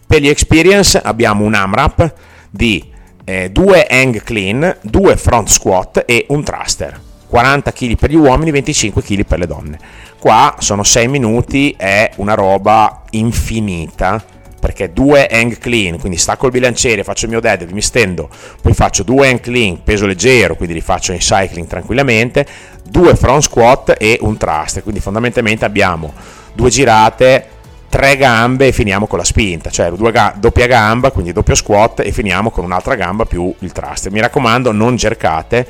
Per 0.08 0.22
gli 0.22 0.30
experience 0.30 0.98
abbiamo 0.98 1.44
un 1.44 1.54
AMRAP 1.54 2.14
di 2.50 2.82
eh, 3.26 3.52
due 3.52 3.86
hang 3.90 4.24
clean, 4.24 4.78
due 4.84 5.18
front 5.18 5.50
squat 5.50 6.04
e 6.08 6.26
un 6.30 6.42
thruster. 6.42 6.98
40 7.28 7.74
kg 7.74 7.96
per 7.98 8.12
gli 8.12 8.16
uomini, 8.16 8.52
25 8.52 9.02
kg 9.02 9.26
per 9.26 9.40
le 9.40 9.48
donne. 9.48 9.80
Qua 10.18 10.56
sono 10.60 10.84
6 10.84 11.10
minuti, 11.10 11.76
è 11.78 12.10
una 12.16 12.36
roba 12.36 13.04
infinita 13.10 14.24
perché 14.60 14.92
due 14.94 15.28
hang 15.28 15.58
clean, 15.58 16.00
quindi 16.00 16.18
stacco 16.18 16.46
il 16.46 16.52
bilanciere, 16.52 17.04
faccio 17.04 17.26
il 17.26 17.32
mio 17.32 17.40
dead, 17.40 17.70
mi 17.72 17.82
stendo, 17.82 18.30
poi 18.62 18.74
faccio 18.74 19.04
due 19.04 19.30
hang 19.30 19.40
clean, 19.40 19.84
peso 19.84 20.06
leggero, 20.06 20.56
quindi 20.56 20.74
li 20.74 20.82
faccio 20.82 21.12
in 21.12 21.20
cycling 21.20 21.68
tranquillamente, 21.68 22.46
due 22.84 23.16
front 23.16 23.42
squat 23.44 23.96
e 23.98 24.18
un 24.22 24.38
thruster, 24.38 24.84
quindi 24.84 25.00
fondamentalmente 25.00 25.66
abbiamo 25.66 26.14
due 26.54 26.70
girate, 26.70 27.48
tre 27.90 28.18
gambe 28.18 28.68
e 28.68 28.72
finiamo 28.72 29.08
con 29.08 29.18
la 29.18 29.24
spinta, 29.24 29.70
cioè 29.70 29.92
ga- 29.92 30.34
doppia 30.38 30.68
gamba, 30.68 31.12
quindi 31.12 31.34
doppio 31.34 31.56
squat 31.56 32.02
e 32.02 32.12
finiamo 32.12 32.52
con 32.52 32.64
un'altra 32.64 32.96
gamba 32.96 33.26
più 33.26 33.54
il 33.60 33.72
thruster. 33.72 34.12
Mi 34.12 34.22
raccomando, 34.22 34.72
non 34.72 34.96
cercate. 34.98 35.68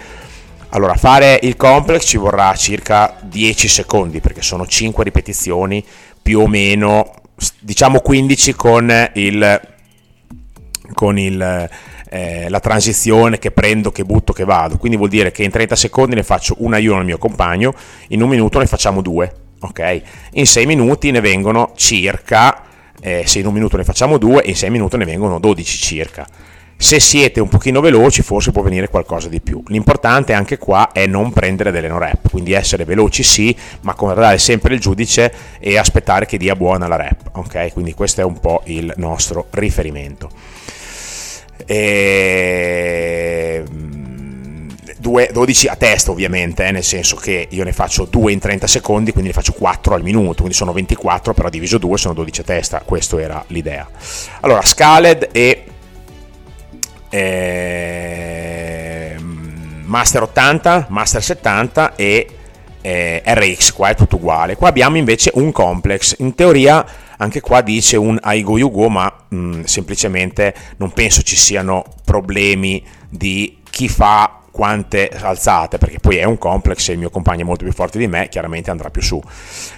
Allora, 0.71 0.93
fare 0.95 1.39
il 1.41 1.55
complex 1.55 2.05
ci 2.05 2.17
vorrà 2.17 2.53
circa 2.55 3.15
10 3.21 3.67
secondi 3.67 4.19
perché 4.19 4.41
sono 4.43 4.67
5 4.67 5.03
ripetizioni 5.03 5.83
più 6.21 6.41
o 6.41 6.47
meno 6.47 7.13
diciamo 7.59 7.99
15 7.99 8.53
con 8.55 9.09
il 9.13 9.61
con 10.93 11.17
il 11.17 11.69
eh, 12.09 12.49
la 12.49 12.59
transizione 12.59 13.37
che 13.37 13.51
prendo, 13.51 13.91
che 13.91 14.03
butto, 14.03 14.33
che 14.33 14.43
vado. 14.43 14.77
Quindi 14.77 14.97
vuol 14.97 15.09
dire 15.09 15.31
che 15.31 15.43
in 15.43 15.51
30 15.51 15.75
secondi 15.75 16.15
ne 16.15 16.23
faccio 16.23 16.55
una 16.59 16.77
io 16.77 16.95
al 16.95 17.05
mio 17.05 17.17
compagno, 17.17 17.73
in 18.09 18.21
un 18.21 18.29
minuto 18.29 18.59
ne 18.59 18.65
facciamo 18.65 19.01
due. 19.01 19.31
Ok? 19.61 20.01
In 20.31 20.47
6 20.47 20.65
minuti 20.65 21.11
ne 21.11 21.19
vengono 21.19 21.73
circa, 21.75 22.63
eh, 22.99 23.23
se 23.25 23.39
in 23.39 23.45
un 23.45 23.53
minuto 23.53 23.77
ne 23.77 23.83
facciamo 23.83 24.17
due, 24.17 24.41
in 24.45 24.55
6 24.55 24.69
minuti 24.69 24.97
ne 24.97 25.05
vengono 25.05 25.39
12 25.39 25.77
circa. 25.77 26.27
Se 26.81 26.97
siete 27.01 27.41
un 27.41 27.49
pochino 27.49 27.81
veloci 27.81 28.21
forse 28.21 28.53
può 28.53 28.61
venire 28.61 28.87
qualcosa 28.87 29.27
di 29.27 29.41
più. 29.41 29.61
L'importante 29.67 30.31
anche 30.31 30.57
qua 30.57 30.93
è 30.93 31.07
non 31.07 31.33
prendere 31.33 31.71
delle 31.71 31.89
no 31.89 31.97
rep, 31.97 32.29
quindi 32.29 32.53
essere 32.53 32.85
veloci 32.85 33.21
sì, 33.21 33.53
ma 33.81 33.93
guardare 33.97 34.37
sempre 34.37 34.75
il 34.75 34.79
giudice 34.79 35.29
e 35.59 35.77
aspettare 35.77 36.25
che 36.25 36.37
dia 36.37 36.55
buona 36.55 36.87
la 36.87 36.95
rep. 36.95 37.31
Ok? 37.33 37.73
Quindi 37.73 37.93
questo 37.93 38.21
è 38.21 38.23
un 38.23 38.39
po' 38.39 38.61
il 38.67 38.93
nostro 38.95 39.47
riferimento. 39.49 40.29
E... 41.65 43.63
12 44.97 45.67
a 45.67 45.75
testa 45.75 46.11
ovviamente, 46.11 46.65
eh, 46.65 46.71
nel 46.71 46.83
senso 46.85 47.17
che 47.17 47.45
io 47.49 47.65
ne 47.65 47.73
faccio 47.73 48.05
2 48.05 48.31
in 48.31 48.39
30 48.39 48.67
secondi, 48.67 49.11
quindi 49.11 49.31
ne 49.31 49.35
faccio 49.35 49.51
4 49.51 49.95
al 49.95 50.01
minuto, 50.01 50.35
quindi 50.35 50.53
sono 50.53 50.71
24, 50.71 51.33
però 51.33 51.49
diviso 51.49 51.77
2 51.77 51.97
sono 51.97 52.13
12 52.13 52.39
a 52.39 52.43
testa, 52.45 52.81
questa 52.85 53.19
era 53.19 53.43
l'idea. 53.47 53.85
Allora, 54.39 54.61
Scaled 54.61 55.27
e 55.33 55.63
eh, 57.09 59.15
Master 59.83 60.23
80, 60.23 60.87
Master 60.89 61.23
70 61.23 61.95
e 61.95 62.27
eh, 62.81 63.21
RX, 63.25 63.73
qua 63.73 63.89
è 63.89 63.95
tutto 63.95 64.17
uguale. 64.17 64.55
Qua 64.55 64.69
abbiamo 64.69 64.97
invece 64.97 65.31
un 65.33 65.51
complex, 65.51 66.15
in 66.19 66.35
teoria 66.35 66.85
anche 67.17 67.41
qua 67.41 67.61
dice 67.61 67.97
un 67.97 68.17
Aigo 68.21 68.57
Yugo, 68.57 68.89
ma 68.89 69.13
mh, 69.27 69.37
mm, 69.37 69.61
semplicemente 69.63 70.53
non 70.77 70.91
penso 70.91 71.21
ci 71.21 71.35
siano 71.35 71.83
problemi 72.05 72.81
di 73.09 73.57
chi 73.69 73.89
fa 73.89 74.38
quante 74.51 75.09
alzate, 75.09 75.77
perché 75.77 75.99
poi 75.99 76.17
è 76.17 76.23
un 76.23 76.37
complex 76.37 76.89
e 76.89 76.93
il 76.93 76.99
mio 76.99 77.09
compagno 77.09 77.41
è 77.41 77.45
molto 77.45 77.63
più 77.63 77.73
forte 77.73 77.97
di 77.97 78.07
me, 78.07 78.29
chiaramente 78.29 78.71
andrà 78.71 78.89
più 78.89 79.01
su. 79.01 79.21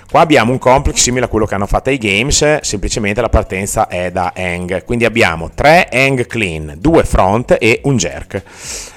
Qua 0.09 0.21
abbiamo 0.21 0.51
un 0.51 0.57
complex 0.59 0.97
simile 0.97 1.25
a 1.25 1.27
quello 1.27 1.45
che 1.45 1.55
hanno 1.55 1.67
fatto 1.67 1.89
ai 1.89 1.97
games, 1.97 2.59
semplicemente 2.61 3.21
la 3.21 3.29
partenza 3.29 3.87
è 3.87 4.11
da 4.11 4.33
hang, 4.35 4.83
quindi 4.83 5.05
abbiamo 5.05 5.49
3 5.53 5.89
hang 5.91 6.25
clean, 6.27 6.75
2 6.77 7.03
front 7.03 7.57
e 7.59 7.81
un 7.83 7.97
jerk. 7.97 8.43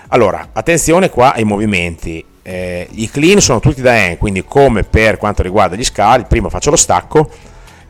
Allora, 0.08 0.48
attenzione 0.52 1.10
qua 1.10 1.34
ai 1.34 1.44
movimenti, 1.44 2.24
eh, 2.42 2.86
i 2.90 3.08
clean 3.08 3.40
sono 3.40 3.60
tutti 3.60 3.80
da 3.80 3.92
hang, 3.92 4.18
quindi 4.18 4.44
come 4.44 4.82
per 4.82 5.16
quanto 5.16 5.42
riguarda 5.42 5.76
gli 5.76 5.84
scali, 5.84 6.24
prima 6.28 6.48
faccio 6.48 6.70
lo 6.70 6.76
stacco, 6.76 7.28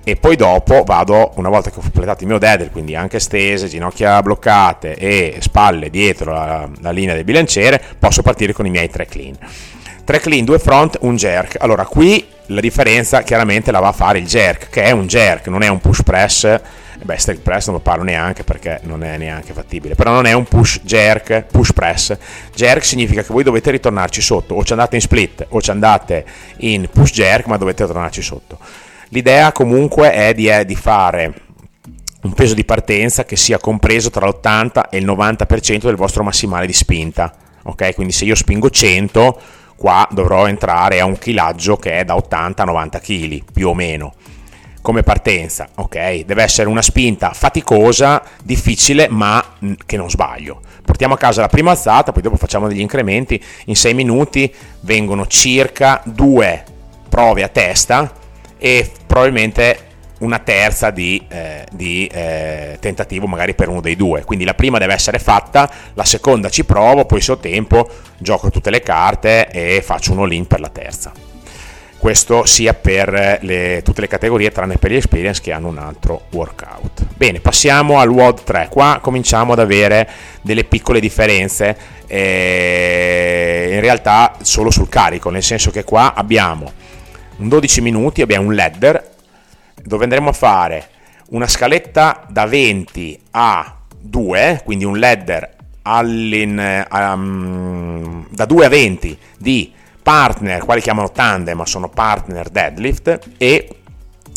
e 0.06 0.16
poi 0.16 0.36
dopo 0.36 0.84
vado, 0.84 1.32
una 1.36 1.48
volta 1.48 1.70
che 1.70 1.78
ho 1.78 1.82
completato 1.82 2.24
il 2.24 2.28
mio 2.28 2.38
deadlift, 2.38 2.72
quindi 2.72 2.94
anche 2.94 3.18
stese, 3.18 3.68
ginocchia 3.68 4.20
bloccate 4.20 4.96
e 4.96 5.38
spalle 5.40 5.88
dietro 5.88 6.32
la, 6.32 6.68
la 6.82 6.90
linea 6.90 7.14
del 7.14 7.24
bilanciere, 7.24 7.82
posso 7.98 8.20
partire 8.20 8.52
con 8.52 8.66
i 8.66 8.70
miei 8.70 8.90
tre 8.90 9.06
clean. 9.06 9.34
Tre 10.04 10.20
clean, 10.20 10.44
due 10.44 10.58
front, 10.58 10.98
un 11.00 11.16
jerk. 11.16 11.56
Allora 11.58 11.86
qui 11.86 12.22
la 12.48 12.60
differenza 12.60 13.22
chiaramente 13.22 13.70
la 13.70 13.80
va 13.80 13.88
a 13.88 13.92
fare 13.92 14.18
il 14.18 14.26
jerk, 14.26 14.68
che 14.68 14.82
è 14.82 14.90
un 14.90 15.06
jerk, 15.06 15.46
non 15.46 15.62
è 15.62 15.68
un 15.68 15.80
push 15.80 16.02
press. 16.02 16.60
Beh, 17.02 17.18
strict 17.18 17.40
press 17.40 17.66
non 17.66 17.76
lo 17.76 17.80
parlo 17.80 18.04
neanche 18.04 18.44
perché 18.44 18.80
non 18.82 19.02
è 19.02 19.16
neanche 19.16 19.54
fattibile, 19.54 19.94
però 19.94 20.12
non 20.12 20.26
è 20.26 20.32
un 20.32 20.44
push 20.44 20.80
jerk, 20.82 21.46
push 21.50 21.72
press. 21.72 22.16
Jerk 22.54 22.84
significa 22.84 23.22
che 23.22 23.32
voi 23.32 23.42
dovete 23.42 23.70
ritornarci 23.70 24.20
sotto, 24.20 24.54
o 24.54 24.64
ci 24.64 24.72
andate 24.72 24.96
in 24.96 25.00
split 25.00 25.46
o 25.48 25.62
ci 25.62 25.70
andate 25.70 26.24
in 26.58 26.88
push 26.92 27.10
jerk, 27.10 27.46
ma 27.46 27.56
dovete 27.56 27.86
tornarci 27.86 28.20
sotto 28.20 28.58
L'idea 29.08 29.52
comunque 29.52 30.12
è 30.12 30.34
di, 30.34 30.46
è 30.46 30.64
di 30.64 30.74
fare 30.74 31.34
un 32.24 32.32
peso 32.32 32.54
di 32.54 32.64
partenza 32.64 33.24
che 33.24 33.36
sia 33.36 33.58
compreso 33.58 34.10
tra 34.10 34.26
l'80 34.26 34.88
e 34.90 34.98
il 34.98 35.06
90% 35.06 35.84
del 35.84 35.96
vostro 35.96 36.24
massimale 36.24 36.66
di 36.66 36.72
spinta. 36.72 37.32
Ok, 37.64 37.94
quindi 37.94 38.12
se 38.12 38.24
io 38.24 38.34
spingo 38.34 38.70
100, 38.70 39.40
qua 39.76 40.06
dovrò 40.10 40.46
entrare 40.46 41.00
a 41.00 41.04
un 41.04 41.18
chilaggio 41.18 41.76
che 41.76 42.00
è 42.00 42.04
da 42.04 42.16
80 42.16 42.62
a 42.62 42.66
90 42.66 42.98
kg, 42.98 43.42
più 43.52 43.68
o 43.68 43.74
meno. 43.74 44.14
Come 44.80 45.02
partenza, 45.02 45.68
ok? 45.76 46.24
Deve 46.24 46.42
essere 46.42 46.68
una 46.68 46.82
spinta 46.82 47.32
faticosa, 47.32 48.22
difficile, 48.42 49.08
ma 49.08 49.42
che 49.86 49.96
non 49.96 50.10
sbaglio. 50.10 50.60
Portiamo 50.84 51.14
a 51.14 51.18
casa 51.18 51.40
la 51.40 51.48
prima 51.48 51.70
alzata, 51.70 52.12
poi 52.12 52.20
dopo 52.20 52.36
facciamo 52.36 52.68
degli 52.68 52.80
incrementi. 52.80 53.42
In 53.66 53.76
6 53.76 53.94
minuti 53.94 54.52
vengono 54.80 55.26
circa 55.26 56.02
2 56.04 56.64
prove 57.08 57.42
a 57.42 57.48
testa 57.48 58.12
e 58.64 58.90
probabilmente 59.06 59.78
una 60.20 60.38
terza 60.38 60.88
di, 60.88 61.22
eh, 61.28 61.66
di 61.70 62.06
eh, 62.06 62.78
tentativo 62.80 63.26
magari 63.26 63.52
per 63.52 63.68
uno 63.68 63.82
dei 63.82 63.94
due. 63.94 64.24
Quindi 64.24 64.46
la 64.46 64.54
prima 64.54 64.78
deve 64.78 64.94
essere 64.94 65.18
fatta, 65.18 65.70
la 65.92 66.04
seconda 66.06 66.48
ci 66.48 66.64
provo, 66.64 67.04
poi 67.04 67.20
se 67.20 67.32
ho 67.32 67.36
tempo 67.36 67.86
gioco 68.16 68.48
tutte 68.48 68.70
le 68.70 68.80
carte 68.80 69.50
e 69.50 69.82
faccio 69.82 70.12
un 70.12 70.20
all-in 70.20 70.46
per 70.46 70.60
la 70.60 70.70
terza. 70.70 71.12
Questo 71.98 72.46
sia 72.46 72.72
per 72.72 73.38
le, 73.42 73.82
tutte 73.84 74.00
le 74.00 74.08
categorie 74.08 74.50
tranne 74.50 74.78
per 74.78 74.92
gli 74.92 74.96
experience 74.96 75.42
che 75.42 75.52
hanno 75.52 75.68
un 75.68 75.76
altro 75.76 76.22
workout. 76.30 77.04
Bene, 77.16 77.40
passiamo 77.40 77.98
al 77.98 78.08
WOD 78.08 78.44
3. 78.44 78.68
Qua 78.70 78.98
cominciamo 79.02 79.52
ad 79.52 79.58
avere 79.58 80.08
delle 80.40 80.64
piccole 80.64 81.00
differenze, 81.00 81.76
eh, 82.06 83.72
in 83.74 83.80
realtà 83.80 84.36
solo 84.40 84.70
sul 84.70 84.88
carico, 84.88 85.28
nel 85.28 85.42
senso 85.42 85.70
che 85.70 85.84
qua 85.84 86.14
abbiamo 86.14 86.72
un 87.36 87.48
12 87.48 87.80
minuti 87.80 88.22
abbiamo 88.22 88.46
un 88.48 88.54
ladder 88.54 89.12
dove 89.82 90.04
andremo 90.04 90.28
a 90.28 90.32
fare 90.32 90.88
una 91.30 91.48
scaletta 91.48 92.26
da 92.28 92.46
20 92.46 93.20
a 93.32 93.76
2, 93.98 94.60
quindi 94.64 94.84
un 94.84 94.98
ladder 94.98 95.56
um, 95.84 96.94
da 98.30 98.44
2 98.44 98.64
a 98.64 98.68
20 98.68 99.18
di 99.38 99.72
partner, 100.02 100.64
quali 100.64 100.80
chiamano 100.80 101.10
tandem, 101.10 101.56
ma 101.56 101.66
sono 101.66 101.88
partner 101.88 102.50
deadlift, 102.50 103.18
e 103.38 103.68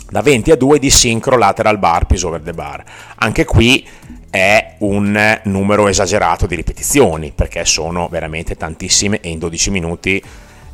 da 0.10 0.22
20 0.22 0.51
a 0.51 0.56
2 0.56 0.80
di 0.80 0.89
synchro 0.89 1.38
lateral 1.38 1.77
bar 1.77 2.06
piece 2.06 2.25
over 2.25 2.42
the 2.42 2.54
bar. 2.54 2.84
Anche 3.16 3.44
qui 3.44 3.86
è 4.30 4.75
un 4.80 5.39
numero 5.44 5.88
esagerato 5.88 6.48
di 6.48 6.56
ripetizioni, 6.56 7.32
perché 7.36 7.66
sono 7.66 8.08
veramente 8.08 8.56
tantissime 8.56 9.20
e 9.20 9.30
in 9.30 9.39
12 9.39 9.70
minuti 9.70 10.24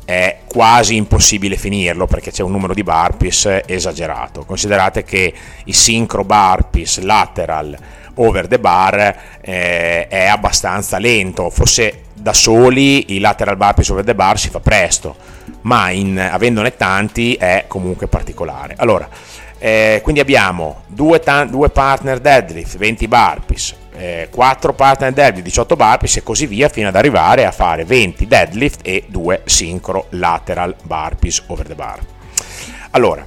è 0.04 0.38
quasi 0.46 0.96
impossibile 0.96 1.56
finirlo 1.56 2.06
perché 2.06 2.30
c'è 2.30 2.42
un 2.42 2.50
numero 2.50 2.74
di 2.74 2.82
burpees 2.82 3.62
esagerato. 3.66 4.44
Considerate 4.44 5.04
che 5.04 5.32
i 5.64 5.72
synchro 5.72 6.24
burpees 6.24 7.00
lateral 7.00 7.76
over 8.14 8.46
the 8.46 8.58
bar 8.58 9.16
eh, 9.40 10.06
è 10.06 10.26
abbastanza 10.26 10.98
lento, 10.98 11.50
forse 11.50 12.02
da 12.14 12.32
soli 12.32 13.14
i 13.14 13.18
lateral 13.18 13.56
burpees 13.56 13.88
over 13.90 14.04
the 14.04 14.14
bar 14.14 14.38
si 14.38 14.50
fa 14.50 14.60
presto, 14.60 15.16
ma 15.62 15.90
in, 15.90 16.18
avendone 16.18 16.76
tanti 16.76 17.34
è 17.34 17.64
comunque 17.66 18.06
particolare. 18.06 18.74
Allora, 18.78 19.08
eh, 19.58 20.00
quindi 20.02 20.20
abbiamo 20.20 20.82
due, 20.86 21.20
ta- 21.20 21.44
due 21.44 21.70
partner 21.70 22.20
deadlift, 22.20 22.76
20 22.76 23.08
burpees, 23.08 23.74
eh, 23.96 24.28
4 24.30 24.72
partner 24.72 25.12
deadlift, 25.12 25.46
18 25.46 25.76
burpees 25.76 26.16
e 26.16 26.22
così 26.22 26.46
via 26.46 26.68
fino 26.68 26.88
ad 26.88 26.96
arrivare 26.96 27.44
a 27.44 27.52
fare 27.52 27.84
20 27.84 28.26
deadlift 28.26 28.80
e 28.82 29.04
2 29.08 29.42
synchro 29.44 30.06
lateral 30.10 30.74
burpees 30.82 31.42
over 31.46 31.66
the 31.66 31.74
bar. 31.74 32.00
Allora, 32.90 33.24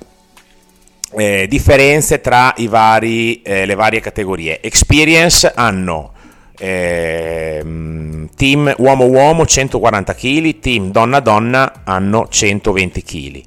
eh, 1.15 1.45
differenze 1.47 2.21
tra 2.21 2.53
vari, 2.67 3.41
eh, 3.41 3.65
le 3.65 3.75
varie 3.75 4.00
categorie. 4.00 4.62
Experience 4.62 5.51
hanno 5.55 6.12
eh, 6.59 7.63
team 8.36 8.74
uomo-uomo 8.77 9.45
140 9.45 10.13
kg, 10.15 10.59
team 10.59 10.91
donna-donna 10.91 11.81
hanno 11.83 12.27
120 12.29 13.03
kg 13.03 13.43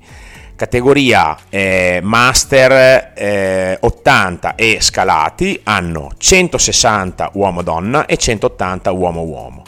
categoria 0.60 1.38
eh, 1.48 2.00
Master 2.02 3.12
eh, 3.14 3.78
80 3.80 4.56
e 4.56 4.76
scalati 4.80 5.58
hanno 5.64 6.10
160 6.18 7.30
uomo-donna 7.32 8.04
e 8.04 8.18
180 8.18 8.92
uomo-uomo. 8.92 9.62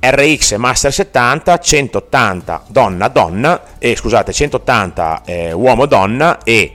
RX 0.00 0.54
Master 0.54 0.90
70 0.94 1.58
180 1.58 2.64
donna-donna 2.68 3.60
e 3.78 3.94
scusate 3.96 4.32
180 4.32 5.22
eh, 5.26 5.52
uomo-donna 5.52 6.38
e 6.42 6.72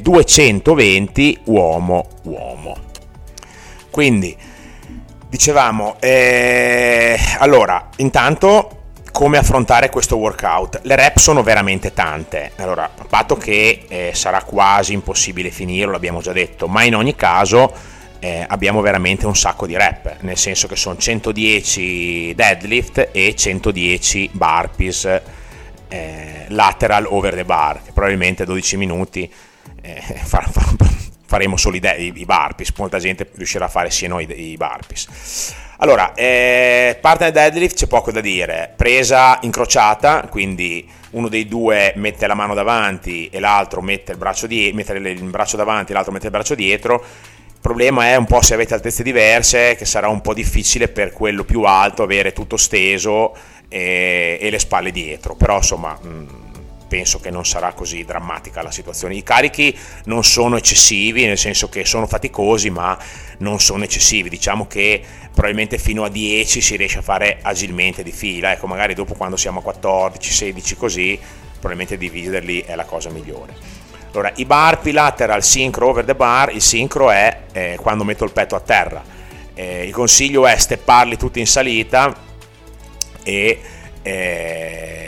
220 0.00 1.32
eh, 1.34 1.40
uomo-uomo. 1.44 2.76
Quindi 3.90 4.34
dicevamo 5.28 5.96
eh, 6.00 7.18
allora 7.40 7.90
intanto 7.96 8.81
come 9.12 9.38
affrontare 9.38 9.90
questo 9.90 10.16
workout. 10.16 10.80
Le 10.82 10.96
rep 10.96 11.18
sono 11.18 11.42
veramente 11.42 11.92
tante, 11.92 12.52
allora, 12.56 12.90
a 12.96 13.04
patto 13.08 13.36
che 13.36 13.84
eh, 13.86 14.10
sarà 14.14 14.42
quasi 14.42 14.94
impossibile 14.94 15.50
finirlo, 15.50 15.92
l'abbiamo 15.92 16.20
già 16.20 16.32
detto, 16.32 16.66
ma 16.66 16.82
in 16.82 16.96
ogni 16.96 17.14
caso 17.14 17.72
eh, 18.18 18.44
abbiamo 18.48 18.80
veramente 18.80 19.26
un 19.26 19.36
sacco 19.36 19.66
di 19.66 19.76
rep, 19.76 20.16
nel 20.20 20.36
senso 20.36 20.66
che 20.66 20.76
sono 20.76 20.96
110 20.96 22.34
deadlift 22.34 23.10
e 23.12 23.34
110 23.36 24.30
burpees 24.32 25.20
eh, 25.88 26.46
lateral 26.48 27.06
over 27.06 27.34
the 27.34 27.44
bar, 27.44 27.82
che 27.82 27.92
probabilmente 27.92 28.44
12 28.44 28.76
minuti 28.76 29.30
eh, 29.82 30.00
fa, 30.22 30.40
fa, 30.40 30.74
faremo 31.26 31.56
solo 31.56 31.76
i, 31.76 32.12
i, 32.14 32.24
burpees, 32.24 32.72
molta 32.76 32.98
gente 32.98 33.28
riuscirà 33.34 33.64
a 33.64 33.68
fare 33.68 33.90
sia 33.90 34.08
noi 34.08 34.26
i 34.30 34.56
burpees. 34.56 35.54
Allora, 35.82 36.14
eh, 36.14 36.96
partner 37.00 37.32
deadlift 37.32 37.74
c'è 37.74 37.88
poco 37.88 38.12
da 38.12 38.20
dire, 38.20 38.72
presa 38.76 39.40
incrociata, 39.42 40.28
quindi 40.30 40.88
uno 41.10 41.26
dei 41.26 41.48
due 41.48 41.92
mette 41.96 42.28
la 42.28 42.34
mano 42.34 42.54
davanti 42.54 43.28
e 43.32 43.40
l'altro 43.40 43.82
mette 43.82 44.12
il 44.12 44.18
braccio, 44.18 44.46
die- 44.46 44.72
mette 44.72 44.92
il 44.92 45.24
braccio 45.24 45.56
davanti 45.56 45.90
e 45.90 45.94
l'altro 45.94 46.12
mette 46.12 46.26
il 46.26 46.30
braccio 46.30 46.54
dietro. 46.54 47.02
Il 47.02 47.58
problema 47.60 48.06
è 48.06 48.14
un 48.14 48.26
po' 48.26 48.40
se 48.40 48.54
avete 48.54 48.74
altezze 48.74 49.02
diverse, 49.02 49.74
che 49.74 49.84
sarà 49.84 50.06
un 50.06 50.20
po' 50.20 50.34
difficile 50.34 50.86
per 50.86 51.12
quello 51.12 51.42
più 51.42 51.62
alto 51.62 52.04
avere 52.04 52.32
tutto 52.32 52.56
steso 52.56 53.34
e, 53.68 54.38
e 54.40 54.50
le 54.50 54.60
spalle 54.60 54.92
dietro, 54.92 55.34
però 55.34 55.56
insomma... 55.56 55.98
Mh, 56.00 56.08
mm, 56.08 56.51
penso 56.92 57.20
che 57.20 57.30
non 57.30 57.46
sarà 57.46 57.72
così 57.72 58.04
drammatica 58.04 58.60
la 58.60 58.70
situazione. 58.70 59.14
I 59.14 59.22
carichi 59.22 59.74
non 60.04 60.22
sono 60.24 60.58
eccessivi, 60.58 61.24
nel 61.24 61.38
senso 61.38 61.70
che 61.70 61.86
sono 61.86 62.06
faticosi, 62.06 62.68
ma 62.68 62.98
non 63.38 63.60
sono 63.60 63.84
eccessivi. 63.84 64.28
Diciamo 64.28 64.66
che 64.66 65.02
probabilmente 65.32 65.78
fino 65.78 66.04
a 66.04 66.10
10 66.10 66.60
si 66.60 66.76
riesce 66.76 66.98
a 66.98 67.02
fare 67.02 67.38
agilmente 67.40 68.02
di 68.02 68.12
fila. 68.12 68.52
Ecco, 68.52 68.66
magari 68.66 68.92
dopo 68.92 69.14
quando 69.14 69.38
siamo 69.38 69.60
a 69.60 69.62
14, 69.62 70.30
16 70.30 70.76
così, 70.76 71.18
probabilmente 71.52 71.96
dividerli 71.96 72.60
è 72.60 72.74
la 72.74 72.84
cosa 72.84 73.08
migliore. 73.08 73.54
Allora, 74.10 74.30
i 74.34 74.44
bar 74.44 74.82
bilateral 74.82 75.42
sincro 75.42 75.88
over 75.88 76.04
the 76.04 76.14
bar, 76.14 76.52
il 76.52 76.60
sincro 76.60 77.10
è 77.10 77.44
eh, 77.52 77.78
quando 77.80 78.04
metto 78.04 78.24
il 78.24 78.32
petto 78.32 78.54
a 78.54 78.60
terra. 78.60 79.02
Eh, 79.54 79.86
il 79.86 79.94
consiglio 79.94 80.46
è 80.46 80.54
stepparli 80.58 81.16
tutti 81.16 81.40
in 81.40 81.46
salita 81.46 82.14
e 83.22 83.60
eh, 84.02 85.01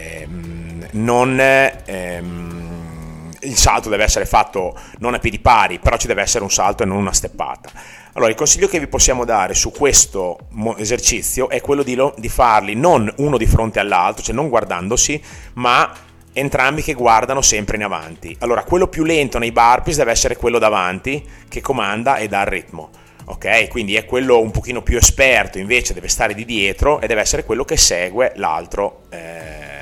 non, 0.94 1.38
ehm, 1.40 3.30
il 3.40 3.56
salto 3.56 3.88
deve 3.88 4.04
essere 4.04 4.26
fatto 4.26 4.78
non 4.98 5.14
a 5.14 5.18
piedi 5.18 5.38
pari, 5.38 5.78
però 5.78 5.96
ci 5.96 6.06
deve 6.06 6.22
essere 6.22 6.44
un 6.44 6.50
salto 6.50 6.82
e 6.82 6.86
non 6.86 6.96
una 6.96 7.12
steppata. 7.12 7.70
Allora, 8.14 8.30
il 8.30 8.36
consiglio 8.36 8.68
che 8.68 8.78
vi 8.78 8.86
possiamo 8.86 9.24
dare 9.24 9.54
su 9.54 9.72
questo 9.72 10.38
esercizio 10.76 11.48
è 11.48 11.60
quello 11.60 11.82
di, 11.82 11.94
lo, 11.94 12.14
di 12.16 12.28
farli 12.28 12.74
non 12.74 13.12
uno 13.16 13.36
di 13.36 13.46
fronte 13.46 13.80
all'altro, 13.80 14.22
cioè 14.22 14.34
non 14.34 14.48
guardandosi, 14.48 15.20
ma 15.54 15.92
entrambi 16.32 16.82
che 16.82 16.94
guardano 16.94 17.42
sempre 17.42 17.76
in 17.76 17.82
avanti. 17.82 18.36
Allora, 18.40 18.62
quello 18.62 18.86
più 18.86 19.04
lento 19.04 19.38
nei 19.38 19.52
burpees 19.52 19.96
deve 19.96 20.12
essere 20.12 20.36
quello 20.36 20.58
davanti 20.58 21.26
che 21.48 21.60
comanda 21.60 22.16
e 22.16 22.28
dà 22.28 22.42
il 22.42 22.46
ritmo. 22.46 22.90
Ok, 23.26 23.68
quindi 23.68 23.96
è 23.96 24.04
quello 24.04 24.38
un 24.38 24.50
pochino 24.50 24.82
più 24.82 24.98
esperto, 24.98 25.58
invece 25.58 25.94
deve 25.94 26.08
stare 26.08 26.34
di 26.34 26.44
dietro 26.44 27.00
e 27.00 27.06
deve 27.06 27.22
essere 27.22 27.44
quello 27.44 27.64
che 27.64 27.76
segue 27.76 28.32
l'altro. 28.36 29.04
Eh, 29.08 29.74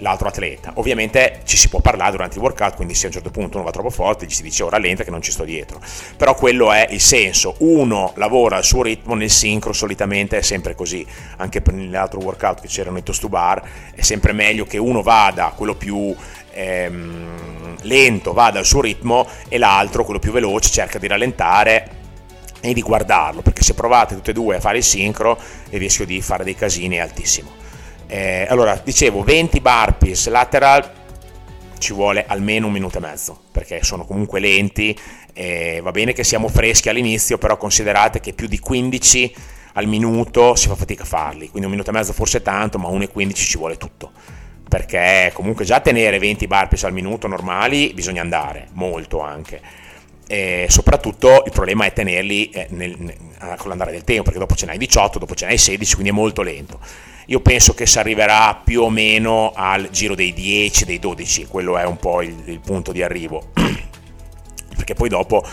l'altro 0.00 0.28
atleta. 0.28 0.72
Ovviamente 0.74 1.40
ci 1.44 1.56
si 1.56 1.68
può 1.68 1.80
parlare 1.80 2.12
durante 2.12 2.36
il 2.36 2.42
workout, 2.42 2.74
quindi 2.74 2.94
se 2.94 3.04
a 3.04 3.06
un 3.08 3.14
certo 3.14 3.30
punto 3.30 3.56
uno 3.56 3.64
va 3.64 3.72
troppo 3.72 3.90
forte 3.90 4.26
gli 4.26 4.30
si 4.30 4.42
dice 4.42 4.62
ora 4.62 4.76
oh, 4.76 4.78
rallenta 4.78 5.04
che 5.04 5.10
non 5.10 5.22
ci 5.22 5.30
sto 5.30 5.44
dietro. 5.44 5.80
Però 6.16 6.34
quello 6.34 6.72
è 6.72 6.86
il 6.90 7.00
senso. 7.00 7.54
Uno 7.58 8.12
lavora 8.16 8.56
al 8.56 8.64
suo 8.64 8.82
ritmo 8.82 9.14
nel 9.14 9.30
sincro, 9.30 9.72
solitamente 9.72 10.38
è 10.38 10.42
sempre 10.42 10.74
così. 10.74 11.06
Anche 11.36 11.60
per 11.60 11.74
l'altro 11.74 12.20
workout 12.20 12.60
che 12.60 12.68
c'erano 12.68 12.98
i 12.98 13.02
toast 13.02 13.20
to 13.20 13.28
bar, 13.28 13.62
è 13.94 14.02
sempre 14.02 14.32
meglio 14.32 14.64
che 14.64 14.78
uno 14.78 15.02
vada, 15.02 15.52
quello 15.56 15.74
più 15.74 16.14
ehm, 16.52 17.76
lento, 17.82 18.32
vada 18.32 18.58
al 18.58 18.66
suo 18.66 18.80
ritmo 18.80 19.26
e 19.48 19.58
l'altro, 19.58 20.04
quello 20.04 20.20
più 20.20 20.32
veloce, 20.32 20.70
cerca 20.70 20.98
di 20.98 21.06
rallentare 21.06 21.98
e 22.60 22.74
di 22.74 22.82
guardarlo, 22.82 23.40
perché 23.40 23.62
se 23.62 23.74
provate 23.74 24.14
tutte 24.14 24.32
e 24.32 24.34
due 24.34 24.56
a 24.56 24.60
fare 24.60 24.78
il 24.78 24.84
sincro 24.84 25.38
il 25.70 25.78
rischio 25.78 26.04
di 26.04 26.20
fare 26.20 26.44
dei 26.44 26.54
casini 26.54 27.00
altissimo. 27.00 27.60
Eh, 28.12 28.44
allora, 28.48 28.80
dicevo, 28.82 29.22
20 29.22 29.60
burpees 29.60 30.28
lateral 30.30 30.98
ci 31.78 31.92
vuole 31.92 32.24
almeno 32.26 32.66
un 32.66 32.72
minuto 32.72 32.98
e 32.98 33.00
mezzo, 33.00 33.40
perché 33.52 33.84
sono 33.84 34.04
comunque 34.04 34.40
lenti, 34.40 34.98
eh, 35.32 35.78
va 35.80 35.92
bene 35.92 36.12
che 36.12 36.24
siamo 36.24 36.48
freschi 36.48 36.88
all'inizio, 36.88 37.38
però 37.38 37.56
considerate 37.56 38.18
che 38.18 38.32
più 38.32 38.48
di 38.48 38.58
15 38.58 39.34
al 39.74 39.86
minuto 39.86 40.56
si 40.56 40.66
fa 40.66 40.74
fatica 40.74 41.04
a 41.04 41.06
farli, 41.06 41.50
quindi 41.50 41.66
un 41.66 41.70
minuto 41.70 41.90
e 41.90 41.92
mezzo 41.92 42.12
forse 42.12 42.42
tanto, 42.42 42.80
ma 42.80 42.88
1 42.88 43.04
e 43.04 43.08
15 43.10 43.46
ci 43.46 43.56
vuole 43.56 43.76
tutto, 43.76 44.10
perché 44.68 45.30
comunque 45.32 45.64
già 45.64 45.78
tenere 45.78 46.18
20 46.18 46.48
burpees 46.48 46.82
al 46.82 46.92
minuto 46.92 47.28
normali 47.28 47.92
bisogna 47.94 48.22
andare, 48.22 48.70
molto 48.72 49.20
anche. 49.20 49.60
E 50.26 50.66
soprattutto 50.68 51.44
il 51.46 51.52
problema 51.52 51.84
è 51.84 51.92
tenerli 51.92 52.50
eh, 52.50 52.66
nel, 52.70 52.96
nel, 52.98 53.16
con 53.56 53.68
l'andare 53.68 53.92
del 53.92 54.02
tempo, 54.02 54.24
perché 54.24 54.40
dopo 54.40 54.56
ce 54.56 54.66
n'hai 54.66 54.78
18, 54.78 55.20
dopo 55.20 55.36
ce 55.36 55.46
n'hai 55.46 55.58
16, 55.58 55.94
quindi 55.94 56.10
è 56.10 56.14
molto 56.14 56.42
lento 56.42 56.80
io 57.26 57.40
penso 57.40 57.74
che 57.74 57.86
si 57.86 57.98
arriverà 57.98 58.60
più 58.62 58.82
o 58.82 58.90
meno 58.90 59.52
al 59.54 59.88
giro 59.90 60.14
dei 60.14 60.32
10, 60.32 60.84
dei 60.84 60.98
12, 60.98 61.46
quello 61.46 61.78
è 61.78 61.84
un 61.84 61.96
po' 61.96 62.22
il, 62.22 62.36
il 62.46 62.60
punto 62.60 62.92
di 62.92 63.02
arrivo, 63.02 63.50
perché 64.74 64.94
poi 64.94 65.08
dopo 65.08 65.44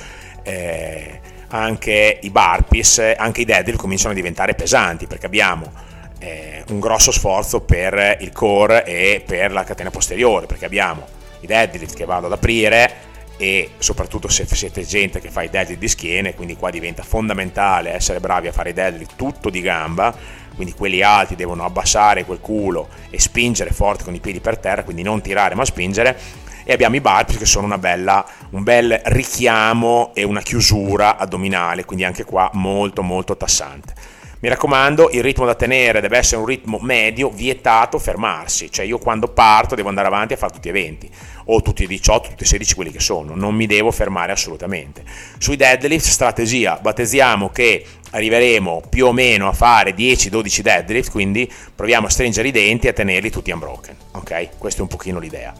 eh, 0.43 1.19
anche 1.49 2.19
i 2.21 2.29
burpees, 2.29 3.13
anche 3.17 3.41
i 3.41 3.45
deadlift 3.45 3.79
cominciano 3.79 4.11
a 4.13 4.15
diventare 4.15 4.55
pesanti, 4.55 5.07
perché 5.07 5.25
abbiamo 5.25 5.71
eh, 6.19 6.63
un 6.69 6.79
grosso 6.79 7.11
sforzo 7.11 7.61
per 7.61 8.17
il 8.21 8.31
core 8.31 8.83
e 8.85 9.23
per 9.25 9.51
la 9.51 9.63
catena 9.63 9.91
posteriore, 9.91 10.45
perché 10.45 10.65
abbiamo 10.65 11.05
i 11.41 11.47
deadlift 11.47 11.95
che 11.95 12.05
vado 12.05 12.25
ad 12.25 12.31
aprire 12.31 13.05
e 13.37 13.69
soprattutto 13.77 14.27
se 14.27 14.47
siete 14.47 14.83
gente 14.83 15.21
che 15.21 15.29
fa 15.29 15.43
i 15.43 15.49
deadlift 15.49 15.79
di 15.79 15.87
schiene, 15.87 16.33
quindi 16.33 16.55
qua 16.55 16.71
diventa 16.71 17.03
fondamentale 17.03 17.93
essere 17.93 18.19
bravi 18.19 18.47
a 18.47 18.51
fare 18.51 18.71
i 18.71 18.73
deadlift 18.73 19.15
tutto 19.15 19.49
di 19.49 19.61
gamba 19.61 20.15
quindi 20.57 20.73
quelli 20.73 21.01
alti 21.01 21.35
devono 21.35 21.63
abbassare 21.63 22.25
quel 22.25 22.41
culo 22.41 22.89
e 23.09 23.19
spingere 23.19 23.69
forte 23.69 24.03
con 24.03 24.13
i 24.13 24.19
piedi 24.19 24.41
per 24.41 24.57
terra, 24.57 24.83
quindi 24.83 25.03
non 25.03 25.21
tirare 25.21 25.55
ma 25.55 25.63
spingere, 25.63 26.19
e 26.65 26.73
abbiamo 26.73 26.97
i 26.97 27.01
burpees 27.01 27.37
che 27.37 27.45
sono 27.45 27.65
bella, 27.77 28.25
un 28.49 28.63
bel 28.63 28.99
richiamo 29.05 30.11
e 30.13 30.23
una 30.23 30.41
chiusura 30.41 31.15
addominale, 31.15 31.85
quindi 31.85 32.03
anche 32.03 32.25
qua 32.25 32.49
molto 32.53 33.03
molto 33.03 33.37
tassante. 33.37 33.93
Mi 34.39 34.49
raccomando, 34.49 35.09
il 35.13 35.23
ritmo 35.23 35.45
da 35.45 35.55
tenere 35.55 35.99
deve 35.99 36.19
essere 36.19 36.39
un 36.39 36.45
ritmo 36.45 36.77
medio, 36.79 37.31
vietato 37.31 37.97
fermarsi, 37.97 38.71
cioè 38.71 38.85
io 38.85 38.99
quando 38.99 39.29
parto 39.29 39.73
devo 39.73 39.89
andare 39.89 40.05
avanti 40.07 40.33
a 40.33 40.37
fare 40.37 40.53
tutti 40.53 40.67
i 40.67 40.69
eventi, 40.69 41.09
o 41.45 41.61
tutti 41.63 41.81
i 41.83 41.87
18, 41.87 42.29
tutti 42.29 42.43
i 42.43 42.45
16 42.45 42.75
quelli 42.75 42.91
che 42.91 42.99
sono, 42.99 43.33
non 43.33 43.55
mi 43.55 43.65
devo 43.65 43.89
fermare 43.89 44.31
assolutamente. 44.31 45.03
Sui 45.39 45.55
deadlift 45.55 46.05
strategia, 46.05 46.77
battezziamo 46.79 47.49
che 47.49 47.83
arriveremo 48.11 48.83
più 48.87 49.07
o 49.07 49.11
meno 49.11 49.47
a 49.47 49.53
fare 49.53 49.95
10-12 49.95 50.59
deadlift, 50.59 51.09
quindi 51.09 51.51
proviamo 51.73 52.05
a 52.05 52.09
stringere 52.09 52.49
i 52.49 52.51
denti 52.51 52.85
e 52.85 52.91
a 52.91 52.93
tenerli 52.93 53.31
tutti 53.31 53.49
unbroken, 53.49 53.95
ok? 54.11 54.49
Questa 54.59 54.79
è 54.79 54.83
un 54.83 54.87
pochino 54.87 55.17
l'idea. 55.17 55.51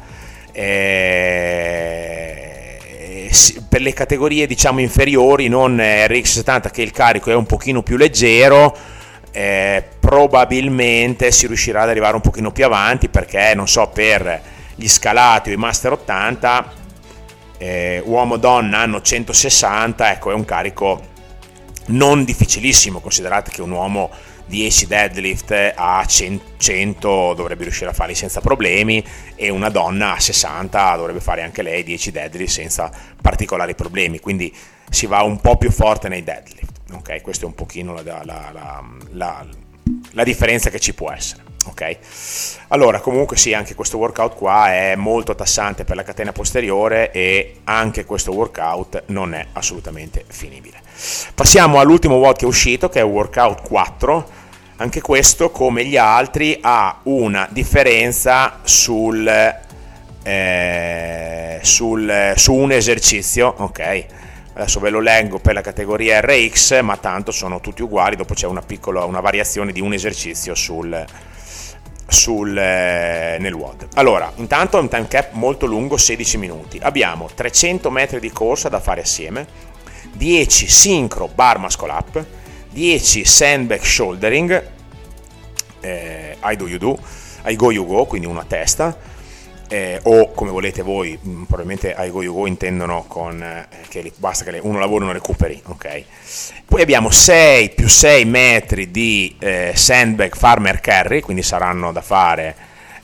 Eh 3.26 3.62
per 3.68 3.82
le 3.82 3.94
categorie 3.94 4.48
diciamo 4.48 4.80
inferiori, 4.80 5.48
non 5.48 5.78
RX70 5.78 6.72
che 6.72 6.82
il 6.82 6.92
carico 6.92 7.32
è 7.32 7.36
un 7.36 7.46
pochino 7.46 7.82
più 7.82 7.98
leggero, 7.98 8.76
eh, 9.32 9.84
probabilmente 10.00 11.32
si 11.32 11.48
riuscirà 11.48 11.82
ad 11.82 11.90
arrivare 11.90 12.16
un 12.16 12.22
pochino 12.22 12.52
più 12.52 12.66
avanti 12.66 13.10
perché 13.10 13.54
non 13.56 13.68
so 13.68 13.90
per 13.94 14.42
gli 14.76 14.88
scalati 14.88 15.50
o 15.50 15.54
i 15.54 15.58
master 15.58 15.94
80 15.94 16.72
eh, 17.58 18.02
uomo 18.06 18.38
donna 18.38 18.80
hanno 18.80 19.02
160 19.02 20.12
ecco 20.12 20.32
è 20.32 20.34
un 20.34 20.46
carico 20.46 21.02
non 21.88 22.24
difficilissimo 22.24 23.00
considerate 23.00 23.52
che 23.52 23.62
un 23.62 23.72
uomo 23.72 24.12
10 24.48 24.88
deadlift 24.88 25.74
a 25.76 26.06
100 26.06 27.34
dovrebbe 27.34 27.64
riuscire 27.64 27.90
a 27.90 27.94
farli 27.94 28.16
senza 28.16 28.42
problemi 28.42 29.04
e 29.36 29.50
una 29.50 29.70
donna 29.70 30.16
a 30.16 30.20
60 30.20 30.96
dovrebbe 30.96 31.20
fare 31.20 31.44
anche 31.44 31.62
lei 31.62 31.84
10 31.84 32.12
deadlift 32.12 32.52
senza 32.52 32.90
particolari 33.22 33.76
problemi, 33.76 34.20
quindi 34.20 34.54
si 34.90 35.06
va 35.06 35.22
un 35.22 35.40
po' 35.40 35.58
più 35.58 35.70
forte 35.70 36.08
nei 36.08 36.24
deadlift. 36.24 36.80
Ok, 36.94 37.22
questa 37.22 37.44
è 37.44 37.48
un 37.48 37.56
pochino 37.56 37.94
la, 37.94 38.24
la, 38.24 38.84
la, 39.12 39.46
la 40.12 40.24
differenza 40.24 40.70
che 40.70 40.80
ci 40.80 40.94
può 40.94 41.12
essere. 41.12 41.44
Ok, 41.68 41.98
allora 42.70 43.02
comunque 43.02 43.36
sì, 43.36 43.54
anche 43.54 43.76
questo 43.76 43.98
workout 43.98 44.36
qua 44.36 44.72
è 44.72 44.96
molto 44.96 45.36
tassante 45.36 45.84
per 45.84 45.98
la 45.98 46.04
catena 46.04 46.32
posteriore 46.32 47.12
e 47.12 47.60
anche 47.66 48.06
questo 48.06 48.32
workout 48.32 49.04
non 49.08 49.34
è 49.34 49.48
assolutamente 49.52 50.24
finibile. 50.28 50.80
Passiamo 51.36 51.80
all'ultimo 51.80 52.16
WOD 52.16 52.38
che 52.38 52.46
è 52.46 52.48
uscito, 52.48 52.88
che 52.88 53.02
è 53.02 53.06
Workout 53.06 53.68
4. 53.68 54.30
Anche 54.80 55.02
questo, 55.02 55.50
come 55.50 55.86
gli 55.86 55.98
altri, 55.98 56.60
ha 56.62 57.00
una 57.04 57.48
differenza 57.52 58.60
sul, 58.62 59.28
eh, 60.22 61.60
sul, 61.64 62.34
su 62.36 62.54
un 62.54 62.72
esercizio. 62.72 63.56
Ok, 63.58 64.06
adesso 64.54 64.80
ve 64.80 64.92
lo 64.92 65.00
leggo 65.00 65.40
per 65.40 65.56
la 65.56 65.62
categoria 65.62 66.22
RX, 66.22 66.82
ma 66.82 66.96
tanto 66.98 67.32
sono 67.32 67.60
tutti 67.60 67.82
uguali. 67.82 68.16
Dopo 68.16 68.36
c'è 68.36 68.46
una 68.46 68.62
piccola 68.62 69.04
una 69.06 69.20
variazione 69.20 69.72
di 69.72 69.82
un 69.82 69.94
esercizio 69.94 70.54
sul, 70.54 71.04
sul, 72.08 72.56
eh, 72.56 73.38
nel 73.40 73.54
WOD. 73.54 73.88
Allora, 73.96 74.32
intanto 74.36 74.78
è 74.78 74.82
un 74.82 74.90
time 74.90 75.08
cap 75.08 75.32
molto 75.32 75.66
lungo, 75.66 75.98
16 75.98 76.38
minuti. 76.38 76.78
Abbiamo 76.80 77.28
300 77.34 77.90
metri 77.90 78.20
di 78.20 78.32
corsa 78.32 78.70
da 78.70 78.80
fare 78.80 79.02
assieme 79.02 79.48
10 80.14 80.68
sincro 80.68 81.28
bar 81.34 81.58
muscle 81.58 81.92
up, 81.92 82.26
10 82.78 83.26
sandbag 83.26 83.82
shouldering, 83.82 84.64
eh, 85.80 86.38
I 86.44 86.56
do 86.56 86.68
you 86.68 86.78
do, 86.78 86.96
I 87.46 87.56
go 87.56 87.72
you 87.72 87.84
go, 87.88 88.06
quindi 88.06 88.28
una 88.28 88.46
testa, 88.48 88.96
eh, 89.68 90.00
o 90.04 90.30
come 90.34 90.52
volete 90.52 90.84
voi, 90.84 91.18
mm, 91.18 91.46
probabilmente 91.46 91.96
ai 91.96 92.12
go 92.12 92.22
you 92.22 92.36
go 92.36 92.46
intendono 92.46 93.06
con 93.08 93.42
eh, 93.42 93.68
che 93.90 94.12
basta 94.18 94.44
che 94.44 94.60
uno 94.62 94.78
lavori 94.78 95.00
e 95.00 95.04
uno 95.06 95.14
recuperi, 95.14 95.60
ok? 95.66 96.04
Poi 96.68 96.84
abbiamo 96.84 97.10
6 97.10 97.72
più 97.72 97.88
6 97.88 98.26
metri 98.26 98.92
di 98.92 99.36
eh, 99.40 99.72
sandbag 99.74 100.36
farmer 100.36 100.80
carry, 100.80 101.22
quindi 101.22 101.42
saranno 101.42 101.92
da 101.92 102.02
fare 102.02 102.56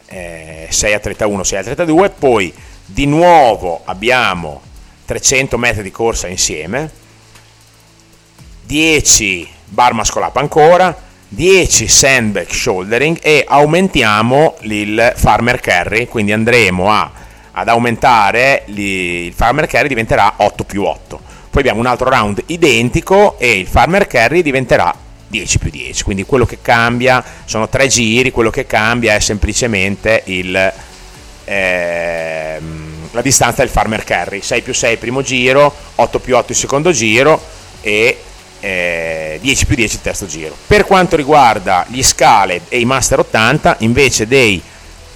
6 0.05 0.91
eh, 0.91 0.93
a 0.93 0.99
31, 0.99 1.43
6 1.43 1.57
a 1.57 1.63
32, 1.63 2.09
poi 2.12 2.53
di 2.86 3.07
nuovo 3.07 3.81
abbiamo 3.86 4.62
300 5.05 5.57
metri 5.57 5.81
di 5.81 5.89
corsa 5.89 6.27
insieme, 6.27 6.91
10 8.65 9.62
bar 9.73 9.93
muscle 9.93 10.23
up 10.23 10.38
ancora, 10.38 10.95
10 11.27 11.88
sandbag 11.88 12.47
shouldering 12.47 13.17
e 13.21 13.43
aumentiamo 13.47 14.57
il 14.62 15.13
farmer 15.15 15.59
carry, 15.59 16.05
quindi 16.07 16.31
andremo 16.31 16.91
a, 16.91 17.09
ad 17.51 17.67
aumentare 17.67 18.63
il 18.67 19.33
farmer 19.33 19.65
carry 19.65 19.88
diventerà 19.88 20.36
8 20.38 20.63
più 20.63 20.83
8. 20.83 21.19
Poi 21.49 21.62
abbiamo 21.62 21.79
un 21.79 21.88
altro 21.88 22.09
round 22.09 22.43
identico 22.47 23.39
e 23.39 23.57
il 23.57 23.67
farmer 23.67 24.05
carry 24.05 24.43
diventerà 24.43 24.93
10 25.27 25.57
più 25.57 25.71
10, 25.71 26.03
quindi 26.03 26.23
quello 26.23 26.45
che 26.45 26.59
cambia 26.62 27.23
sono 27.45 27.67
tre 27.67 27.88
giri, 27.88 28.29
quello 28.29 28.51
che 28.51 28.67
cambia 28.67 29.15
è 29.15 29.19
semplicemente 29.19 30.21
il, 30.25 30.73
ehm, 31.45 33.09
la 33.09 33.21
distanza 33.21 33.63
del 33.63 33.71
farmer 33.71 34.03
carry, 34.03 34.41
6 34.43 34.62
più 34.62 34.73
6 34.73 34.97
primo 34.97 35.23
giro, 35.23 35.73
8 35.95 36.19
più 36.19 36.38
8 36.38 36.51
il 36.51 36.57
secondo 36.57 36.91
giro 36.91 37.41
e 37.81 38.19
eh, 38.63 39.39
10 39.41 39.65
più 39.65 39.76
10 39.76 39.95
il 39.95 40.02
terzo 40.02 40.26
giro. 40.26 40.56
Per 40.65 40.86
quanto 40.86 41.17
riguarda 41.17 41.86
gli 41.89 42.02
Scaled 42.02 42.62
e 42.69 42.80
i 42.80 42.86
Master 42.86 43.19
80, 43.19 43.76
invece 43.80 44.26
dei 44.26 44.62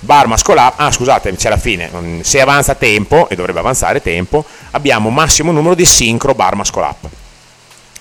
bar 0.01 0.27
up, 0.27 0.73
ah 0.75 0.91
scusate, 0.91 1.33
c'è 1.33 1.47
la 1.47 1.57
fine, 1.57 1.89
se 2.23 2.41
avanza 2.41 2.75
tempo, 2.75 3.29
e 3.29 3.35
dovrebbe 3.35 3.59
avanzare 3.59 4.01
tempo, 4.01 4.43
abbiamo 4.71 5.09
massimo 5.09 5.53
numero 5.53 5.75
di 5.75 5.85
sincro 5.85 6.35
bar 6.35 6.57
up. 6.57 7.07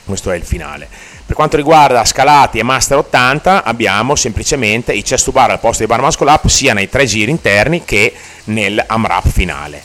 Questo 0.04 0.32
è 0.32 0.36
il 0.36 0.44
finale. 0.44 0.88
Per 1.24 1.34
quanto 1.36 1.56
riguarda 1.56 2.04
scalati 2.04 2.58
e 2.58 2.64
master 2.64 2.98
80 2.98 3.62
abbiamo 3.62 4.16
semplicemente 4.16 4.92
i 4.92 5.02
chest 5.02 5.26
to 5.26 5.32
bar 5.32 5.50
al 5.50 5.60
posto 5.60 5.78
dei 5.78 5.86
bar 5.86 6.00
muscle 6.00 6.40
sia 6.46 6.72
nei 6.72 6.88
tre 6.88 7.04
giri 7.06 7.30
interni 7.30 7.84
che 7.84 8.12
nel 8.44 8.82
AMRAP 8.84 9.28
finale. 9.28 9.82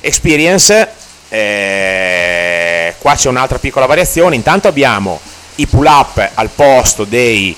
Experience 0.00 0.98
eh, 1.30 2.94
qua 2.98 3.14
c'è 3.14 3.28
un'altra 3.28 3.58
piccola 3.58 3.86
variazione. 3.86 4.34
Intanto 4.34 4.68
abbiamo 4.68 5.18
i 5.56 5.66
pull 5.66 5.86
up 5.86 6.30
al 6.34 6.50
posto 6.50 7.04
dei 7.04 7.56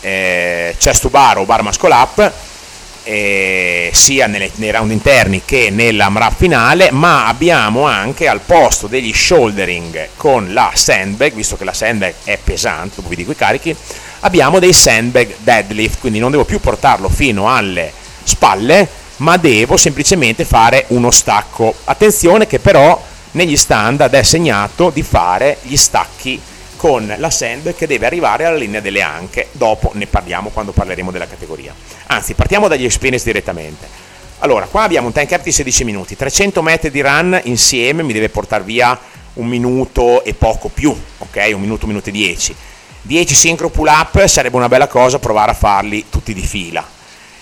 eh, 0.00 0.74
chest 0.78 1.02
to 1.02 1.08
bar 1.08 1.38
o 1.38 1.44
bar 1.46 1.62
muscle 1.62 1.92
up 1.92 2.32
eh, 3.04 3.90
sia 3.92 4.26
nelle, 4.26 4.50
nei 4.56 4.70
round 4.70 4.90
interni 4.90 5.42
che 5.44 5.68
nell'AMRAP 5.70 6.36
finale 6.36 6.90
ma 6.90 7.26
abbiamo 7.26 7.84
anche 7.84 8.26
al 8.26 8.40
posto 8.40 8.86
degli 8.86 9.12
shouldering 9.12 10.08
con 10.16 10.52
la 10.52 10.72
sandbag 10.74 11.32
visto 11.34 11.56
che 11.56 11.64
la 11.64 11.74
sandbag 11.74 12.14
è 12.24 12.38
pesante 12.42 12.96
dopo 12.96 13.08
vi 13.08 13.16
dico 13.16 13.32
i 13.32 13.36
carichi 13.36 13.76
abbiamo 14.20 14.58
dei 14.58 14.72
sandbag 14.72 15.36
deadlift 15.38 16.00
quindi 16.00 16.18
non 16.18 16.30
devo 16.30 16.44
più 16.44 16.60
portarlo 16.60 17.10
fino 17.10 17.54
alle 17.54 17.92
spalle 18.22 18.88
ma 19.16 19.36
devo 19.36 19.76
semplicemente 19.76 20.44
fare 20.44 20.86
uno 20.88 21.10
stacco. 21.10 21.74
Attenzione 21.84 22.46
che 22.46 22.58
però 22.58 23.00
negli 23.32 23.56
standard 23.56 24.12
è 24.12 24.22
segnato 24.22 24.90
di 24.90 25.02
fare 25.02 25.58
gli 25.62 25.76
stacchi 25.76 26.40
con 26.76 27.14
la 27.18 27.30
sand 27.30 27.74
che 27.74 27.86
deve 27.86 28.06
arrivare 28.06 28.44
alla 28.44 28.56
linea 28.56 28.80
delle 28.80 29.00
anche, 29.00 29.48
dopo 29.52 29.92
ne 29.94 30.06
parliamo 30.06 30.50
quando 30.50 30.72
parleremo 30.72 31.10
della 31.10 31.26
categoria. 31.26 31.74
Anzi, 32.06 32.34
partiamo 32.34 32.68
dagli 32.68 32.84
experience 32.84 33.24
direttamente. 33.24 33.86
Allora, 34.40 34.66
qua 34.66 34.82
abbiamo 34.82 35.06
un 35.06 35.12
time 35.12 35.26
cap 35.26 35.42
di 35.42 35.52
16 35.52 35.84
minuti, 35.84 36.16
300 36.16 36.60
metri 36.60 36.90
di 36.90 37.00
run 37.00 37.40
insieme 37.44 38.02
mi 38.02 38.12
deve 38.12 38.28
portare 38.28 38.64
via 38.64 38.98
un 39.34 39.46
minuto 39.46 40.22
e 40.24 40.34
poco 40.34 40.68
più, 40.68 40.94
ok? 41.18 41.50
Un 41.54 41.60
minuto, 41.60 41.84
un 41.84 41.90
minuto 41.90 42.10
e 42.10 42.12
10. 42.12 42.54
10 43.02 43.34
synchro 43.34 43.70
pull 43.70 43.86
up 43.86 44.24
sarebbe 44.26 44.56
una 44.56 44.68
bella 44.68 44.86
cosa 44.86 45.18
provare 45.18 45.52
a 45.52 45.54
farli 45.54 46.06
tutti 46.10 46.32
di 46.32 46.42
fila 46.42 46.94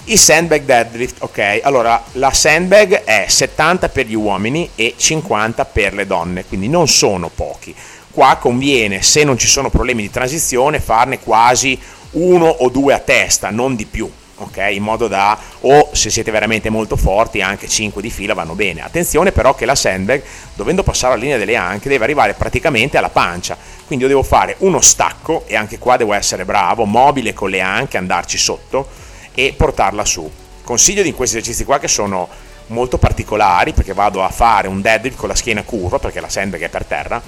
i 0.06 0.16
sandbag 0.16 0.62
deadlift, 0.64 1.22
ok, 1.22 1.60
allora 1.62 2.02
la 2.12 2.32
sandbag 2.32 3.04
è 3.04 3.26
70 3.28 3.88
per 3.88 4.06
gli 4.06 4.14
uomini 4.14 4.68
e 4.74 4.94
50 4.96 5.64
per 5.66 5.94
le 5.94 6.06
donne, 6.06 6.44
quindi 6.44 6.68
non 6.68 6.88
sono 6.88 7.30
pochi. 7.32 7.72
Qua 8.10 8.36
conviene, 8.40 9.00
se 9.00 9.22
non 9.22 9.38
ci 9.38 9.46
sono 9.46 9.70
problemi 9.70 10.02
di 10.02 10.10
transizione, 10.10 10.80
farne 10.80 11.20
quasi 11.20 11.78
uno 12.12 12.46
o 12.46 12.68
due 12.68 12.94
a 12.94 12.98
testa, 12.98 13.50
non 13.50 13.76
di 13.76 13.86
più, 13.86 14.10
ok? 14.38 14.70
In 14.72 14.82
modo 14.82 15.06
da, 15.06 15.38
o 15.60 15.90
se 15.92 16.10
siete 16.10 16.32
veramente 16.32 16.68
molto 16.68 16.96
forti, 16.96 17.40
anche 17.40 17.68
5 17.68 18.02
di 18.02 18.10
fila 18.10 18.34
vanno 18.34 18.54
bene. 18.54 18.82
Attenzione 18.82 19.30
però 19.30 19.54
che 19.54 19.64
la 19.64 19.76
sandbag, 19.76 20.20
dovendo 20.54 20.82
passare 20.82 21.14
la 21.14 21.20
linea 21.20 21.38
delle 21.38 21.54
anche, 21.54 21.88
deve 21.88 22.04
arrivare 22.04 22.34
praticamente 22.34 22.98
alla 22.98 23.08
pancia, 23.08 23.56
quindi 23.86 24.04
io 24.04 24.10
devo 24.10 24.24
fare 24.24 24.56
uno 24.58 24.80
stacco, 24.80 25.44
e 25.46 25.54
anche 25.54 25.78
qua 25.78 25.96
devo 25.96 26.12
essere 26.12 26.44
bravo, 26.44 26.84
mobile 26.86 27.32
con 27.32 27.50
le 27.50 27.60
anche, 27.60 27.96
andarci 27.96 28.36
sotto, 28.36 29.10
e 29.34 29.54
portarla 29.56 30.04
su. 30.04 30.30
Consiglio 30.64 31.02
di 31.02 31.12
questi 31.12 31.36
esercizi 31.36 31.64
qua 31.64 31.78
che 31.78 31.88
sono 31.88 32.28
molto 32.66 32.98
particolari 32.98 33.72
perché 33.72 33.92
vado 33.92 34.22
a 34.22 34.30
fare 34.30 34.68
un 34.68 34.80
deadlift 34.80 35.16
con 35.16 35.28
la 35.28 35.34
schiena 35.34 35.62
curva 35.62 35.98
perché 35.98 36.20
la 36.20 36.28
sandbag 36.28 36.62
è 36.62 36.68
per 36.68 36.84
terra 36.84 37.22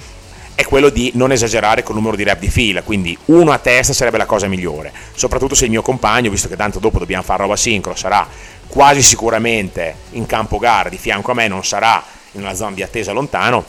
è 0.55 0.63
quello 0.63 0.89
di 0.89 1.11
non 1.15 1.33
esagerare 1.33 1.83
col 1.83 1.95
numero 1.95 2.15
di 2.15 2.23
rep 2.23 2.39
di 2.39 2.49
fila, 2.49 2.81
quindi 2.81 3.15
uno 3.25 3.51
a 3.51 3.57
testa 3.57 3.91
sarebbe 3.91 4.17
la 4.17 4.25
cosa 4.25 4.47
migliore, 4.47 4.91
soprattutto 5.13 5.53
se 5.53 5.65
il 5.65 5.69
mio 5.69 5.81
compagno, 5.81 6.29
visto 6.29 6.47
che 6.47 6.55
tanto 6.55 6.79
dopo 6.79 6.97
dobbiamo 6.97 7.23
fare 7.23 7.41
roba 7.41 7.57
sincro, 7.57 7.93
sarà 7.93 8.25
quasi 8.67 9.01
sicuramente 9.01 9.95
in 10.11 10.25
campo 10.25 10.57
gara 10.57 10.87
di 10.87 10.97
fianco 10.97 11.31
a 11.31 11.33
me, 11.33 11.49
non 11.49 11.63
sarà 11.65 12.01
in 12.31 12.41
una 12.41 12.53
zona 12.53 12.73
di 12.73 12.81
attesa 12.81 13.11
lontano, 13.11 13.65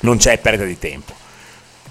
non 0.00 0.16
c'è 0.16 0.38
perdita 0.38 0.64
di 0.64 0.78
tempo. 0.78 1.22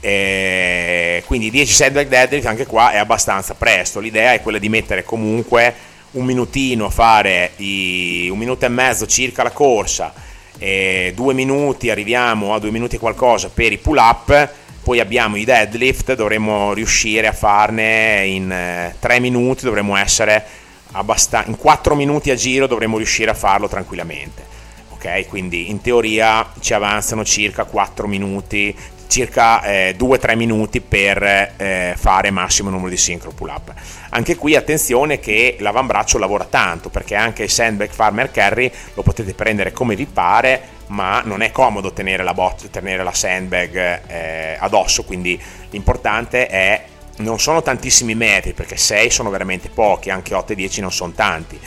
E 0.06 1.24
quindi 1.26 1.50
10 1.50 1.72
setback 1.72 2.10
deadlift 2.10 2.46
anche 2.46 2.66
qua 2.66 2.92
è 2.92 2.98
abbastanza 2.98 3.54
presto. 3.54 4.02
L'idea 4.02 4.34
è 4.34 4.42
quella 4.42 4.58
di 4.58 4.68
mettere 4.68 5.06
comunque 5.06 5.74
un 6.12 6.26
minutino 6.26 6.88
a 6.88 6.90
fare 6.90 7.52
i, 7.58 8.28
un 8.30 8.38
minuto 8.38 8.66
e 8.66 8.70
mezzo 8.70 9.08
circa 9.08 9.44
la 9.44 9.52
corsa, 9.52 10.14
due 10.58 11.34
minuti 11.34 11.90
arriviamo 11.90 12.54
a 12.54 12.60
due 12.60 12.72
minuti 12.72 12.98
e 12.98 13.00
qualcosa 13.00 13.50
per 13.50 13.72
i 13.72 13.78
pull 13.78 13.98
up. 13.98 14.52
Poi 14.84 15.00
abbiamo 15.00 15.38
i 15.38 15.46
deadlift, 15.46 16.14
dovremmo 16.14 16.74
riuscire 16.74 17.28
a 17.28 17.32
farne 17.32 18.26
in 18.26 18.52
eh, 18.52 18.94
tre 19.00 19.22
minuti, 19.22 19.64
dovremmo 19.64 19.96
essere 19.96 20.46
abbastanza 20.92 21.50
in 21.50 21.56
quattro 21.56 21.96
minuti 21.96 22.32
a 22.32 22.36
giro 22.36 22.68
dovremmo 22.68 22.98
riuscire 22.98 23.32
a 23.32 23.34
farlo 23.34 23.70
tranquillamente. 23.70 24.52
Ok, 24.90 25.28
quindi 25.28 25.70
in 25.70 25.82
teoria 25.82 26.50
ci 26.62 26.74
avanzano 26.74 27.26
circa 27.26 27.66
4 27.66 28.08
minuti, 28.08 28.74
circa 29.14 29.62
eh, 29.62 29.96
2-3 29.96 30.36
minuti 30.36 30.82
per 30.82 31.22
eh, 31.22 31.94
fare 31.96 32.32
massimo 32.32 32.72
numero 32.72 32.90
di 32.90 32.98
sincro 32.98 33.30
pull 33.30 33.50
up. 33.50 33.72
Anche 34.10 34.36
qui 34.36 34.56
attenzione 34.56 35.20
che 35.20 35.58
l'avambraccio 35.60 36.18
lavora 36.18 36.46
tanto 36.46 36.90
perché 36.90 37.14
anche 37.14 37.44
il 37.44 37.52
sandbag 37.52 37.92
farmer 37.92 38.32
carry 38.32 38.72
lo 38.96 39.04
potete 39.04 39.36
prendere 39.36 39.72
come 39.72 39.96
vi 39.96 40.08
pare, 40.08 40.62
ma 40.88 41.22
non 41.24 41.44
è 41.44 41.52
comodo 41.52 41.94
tenere 41.94 42.24
la, 42.24 42.34
bot, 42.34 42.72
tenere 42.72 43.04
la 43.04 43.14
sandbag 43.14 44.02
eh, 44.08 44.58
addosso, 44.60 45.04
quindi 45.04 45.40
l'importante 45.70 46.48
è 46.48 46.84
non 47.18 47.40
sono 47.40 47.62
tantissimi 47.62 48.16
metri 48.16 48.54
perché 48.54 48.78
6 48.78 49.12
sono 49.12 49.30
veramente 49.30 49.70
pochi, 49.70 50.10
anche 50.10 50.34
8 50.34 50.54
e 50.54 50.56
10 50.56 50.82
non 50.82 50.92
sono 50.92 51.12
tanti 51.12 51.60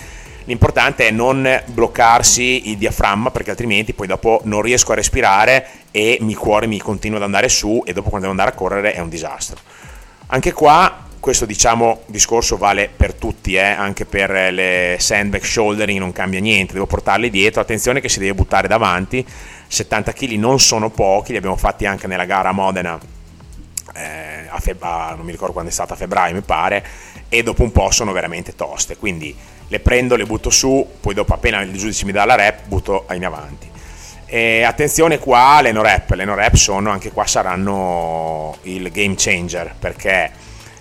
L'importante 0.46 1.08
è 1.08 1.10
non 1.10 1.62
bloccarsi 1.66 2.70
il 2.70 2.76
diaframma 2.76 3.32
perché 3.32 3.50
altrimenti 3.50 3.94
poi 3.94 4.06
dopo 4.06 4.40
non 4.44 4.62
riesco 4.62 4.92
a 4.92 4.94
respirare 4.94 5.66
e 5.90 6.18
il 6.20 6.36
cuore 6.36 6.68
mi 6.68 6.78
continua 6.78 7.18
ad 7.18 7.24
andare 7.24 7.48
su 7.48 7.82
e 7.84 7.92
dopo 7.92 8.10
quando 8.10 8.28
devo 8.28 8.30
andare 8.30 8.50
a 8.50 8.58
correre 8.58 8.92
è 8.92 9.00
un 9.00 9.08
disastro. 9.08 9.58
Anche 10.28 10.52
qua 10.52 11.04
questo 11.18 11.46
diciamo 11.46 12.02
discorso 12.06 12.56
vale 12.56 12.88
per 12.94 13.14
tutti, 13.14 13.56
eh? 13.56 13.64
anche 13.64 14.04
per 14.04 14.52
le 14.52 14.96
sandbag 15.00 15.42
shouldering 15.42 15.98
non 15.98 16.12
cambia 16.12 16.38
niente, 16.38 16.74
devo 16.74 16.86
portarli 16.86 17.28
dietro, 17.28 17.60
attenzione 17.60 18.00
che 18.00 18.08
si 18.08 18.20
deve 18.20 18.34
buttare 18.34 18.68
davanti, 18.68 19.26
70 19.66 20.12
kg 20.12 20.30
non 20.34 20.60
sono 20.60 20.90
pochi, 20.90 21.32
li 21.32 21.38
abbiamo 21.38 21.56
fatti 21.56 21.84
anche 21.84 22.06
nella 22.06 22.26
gara 22.26 22.50
a 22.50 22.52
Modena, 22.52 22.96
eh, 23.96 24.46
a 24.48 24.60
feb- 24.60 24.80
non 25.16 25.24
mi 25.24 25.32
ricordo 25.32 25.52
quando 25.52 25.70
è 25.70 25.74
stata, 25.74 25.94
a 25.94 25.96
febbraio 25.96 26.34
mi 26.34 26.42
pare, 26.42 26.86
e 27.28 27.42
dopo 27.42 27.64
un 27.64 27.72
po' 27.72 27.90
sono 27.90 28.12
veramente 28.12 28.54
toste, 28.54 28.96
quindi 28.96 29.34
le 29.68 29.80
prendo, 29.80 30.16
le 30.16 30.24
butto 30.24 30.50
su, 30.50 30.86
poi 31.00 31.14
dopo 31.14 31.34
appena 31.34 31.60
il 31.62 31.76
giudice 31.76 32.04
mi 32.04 32.12
dà 32.12 32.24
la 32.24 32.34
rep 32.34 32.66
butto 32.66 33.06
in 33.12 33.24
avanti. 33.24 33.70
E 34.26 34.62
attenzione 34.62 35.18
qua 35.18 35.60
le 35.62 35.72
no 35.72 35.82
rep, 35.82 36.10
le 36.10 36.24
no 36.24 36.34
rep 36.34 36.54
sono 36.54 36.90
anche 36.90 37.12
qua 37.12 37.26
saranno 37.26 38.56
il 38.62 38.90
game 38.90 39.14
changer 39.16 39.74
perché 39.78 40.30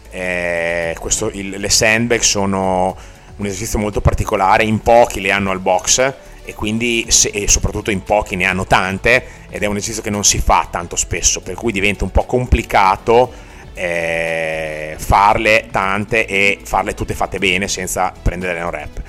eh, 0.10 0.95
questo, 1.00 1.30
il, 1.32 1.50
le 1.50 1.69
sandbag 1.69 2.21
sono 2.21 2.95
un 3.36 3.45
esercizio 3.45 3.78
molto 3.78 4.02
particolare, 4.02 4.63
in 4.63 4.80
pochi 4.82 5.21
le 5.21 5.32
hanno 5.32 5.52
al 5.52 5.60
box 5.60 6.13
e 6.43 6.54
quindi 6.54 7.06
se, 7.10 7.30
e 7.30 7.48
soprattutto 7.48 7.91
in 7.91 8.02
pochi 8.02 8.36
ne 8.36 8.45
hanno 8.45 8.65
tante 8.65 9.26
ed 9.50 9.62
è 9.62 9.65
un 9.65 9.76
esercizio 9.76 10.02
che 10.02 10.10
non 10.10 10.24
si 10.24 10.39
fa 10.39 10.67
tanto 10.71 10.95
spesso, 10.95 11.41
per 11.41 11.56
cui 11.56 11.71
diventa 11.71 12.04
un 12.04 12.12
po' 12.12 12.26
complicato 12.26 13.32
eh, 13.76 14.96
farle 14.98 15.68
tante 15.70 16.26
e 16.26 16.60
farle 16.64 16.94
tutte 16.94 17.14
fatte 17.14 17.38
bene 17.38 17.68
senza 17.68 18.12
prendere 18.20 18.60
no 18.60 18.70
rep. 18.72 19.02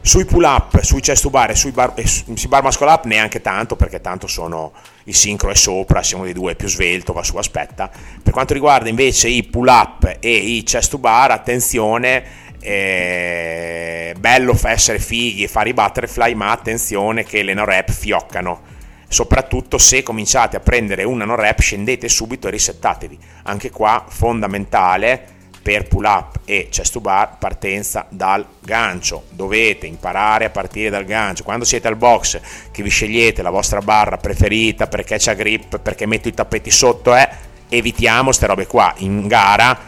Sui 0.00 0.24
pull 0.24 0.44
up, 0.44 0.80
sui 0.80 1.00
chest 1.00 1.22
to 1.22 1.28
bar 1.28 1.50
e 1.50 1.54
sui 1.54 1.72
bar, 1.72 1.92
e 1.96 2.06
sui 2.06 2.48
bar 2.48 2.62
muscle 2.62 2.88
up 2.88 3.04
neanche 3.04 3.42
tanto 3.42 3.76
perché 3.76 4.00
tanto 4.00 4.26
sono 4.26 4.72
il 5.04 5.14
sincro 5.14 5.50
è 5.50 5.54
sopra, 5.54 6.00
uno 6.12 6.24
dei 6.24 6.32
due 6.32 6.54
più 6.54 6.68
svelto 6.68 7.12
va 7.12 7.22
su 7.22 7.36
aspetta. 7.36 7.90
Per 8.22 8.32
quanto 8.32 8.54
riguarda 8.54 8.88
invece 8.88 9.28
i 9.28 9.42
pull 9.42 9.66
up 9.66 10.16
e 10.20 10.30
i 10.30 10.62
chest 10.62 10.92
to 10.92 10.98
bar, 10.98 11.30
attenzione, 11.32 12.24
eh, 12.60 14.14
bello 14.18 14.58
essere 14.62 14.98
fighi 14.98 15.42
e 15.42 15.48
fare 15.48 15.70
i 15.70 15.74
butterfly, 15.74 16.32
ma 16.32 16.52
attenzione 16.52 17.24
che 17.24 17.42
le 17.42 17.52
no 17.52 17.66
rep 17.66 17.90
fioccano. 17.90 18.76
Soprattutto 19.08 19.78
se 19.78 20.02
cominciate 20.02 20.56
a 20.56 20.60
prendere 20.60 21.02
una 21.02 21.24
no 21.24 21.34
rep, 21.34 21.60
scendete 21.60 22.08
subito 22.08 22.46
e 22.46 22.50
risettatevi. 22.50 23.18
Anche 23.44 23.70
qua 23.70 24.04
fondamentale 24.06 25.36
per 25.62 25.86
pull 25.86 26.04
up 26.04 26.40
e 26.44 26.68
chest 26.70 26.92
to 26.92 27.00
bar 27.00 27.38
partenza 27.38 28.06
dal 28.10 28.46
gancio. 28.60 29.24
Dovete 29.30 29.86
imparare 29.86 30.44
a 30.44 30.50
partire 30.50 30.90
dal 30.90 31.04
gancio. 31.04 31.42
Quando 31.42 31.64
siete 31.64 31.88
al 31.88 31.96
box 31.96 32.40
che 32.70 32.82
vi 32.82 32.90
scegliete 32.90 33.42
la 33.42 33.50
vostra 33.50 33.80
barra 33.80 34.18
preferita 34.18 34.86
perché 34.86 35.16
c'ha 35.18 35.34
grip 35.34 35.78
perché 35.78 36.06
metto 36.06 36.28
i 36.28 36.34
tappeti 36.34 36.70
sotto 36.70 37.14
eh, 37.14 37.28
evitiamo 37.68 38.24
queste 38.24 38.46
robe 38.46 38.66
qua. 38.66 38.94
In 38.98 39.26
gara 39.26 39.78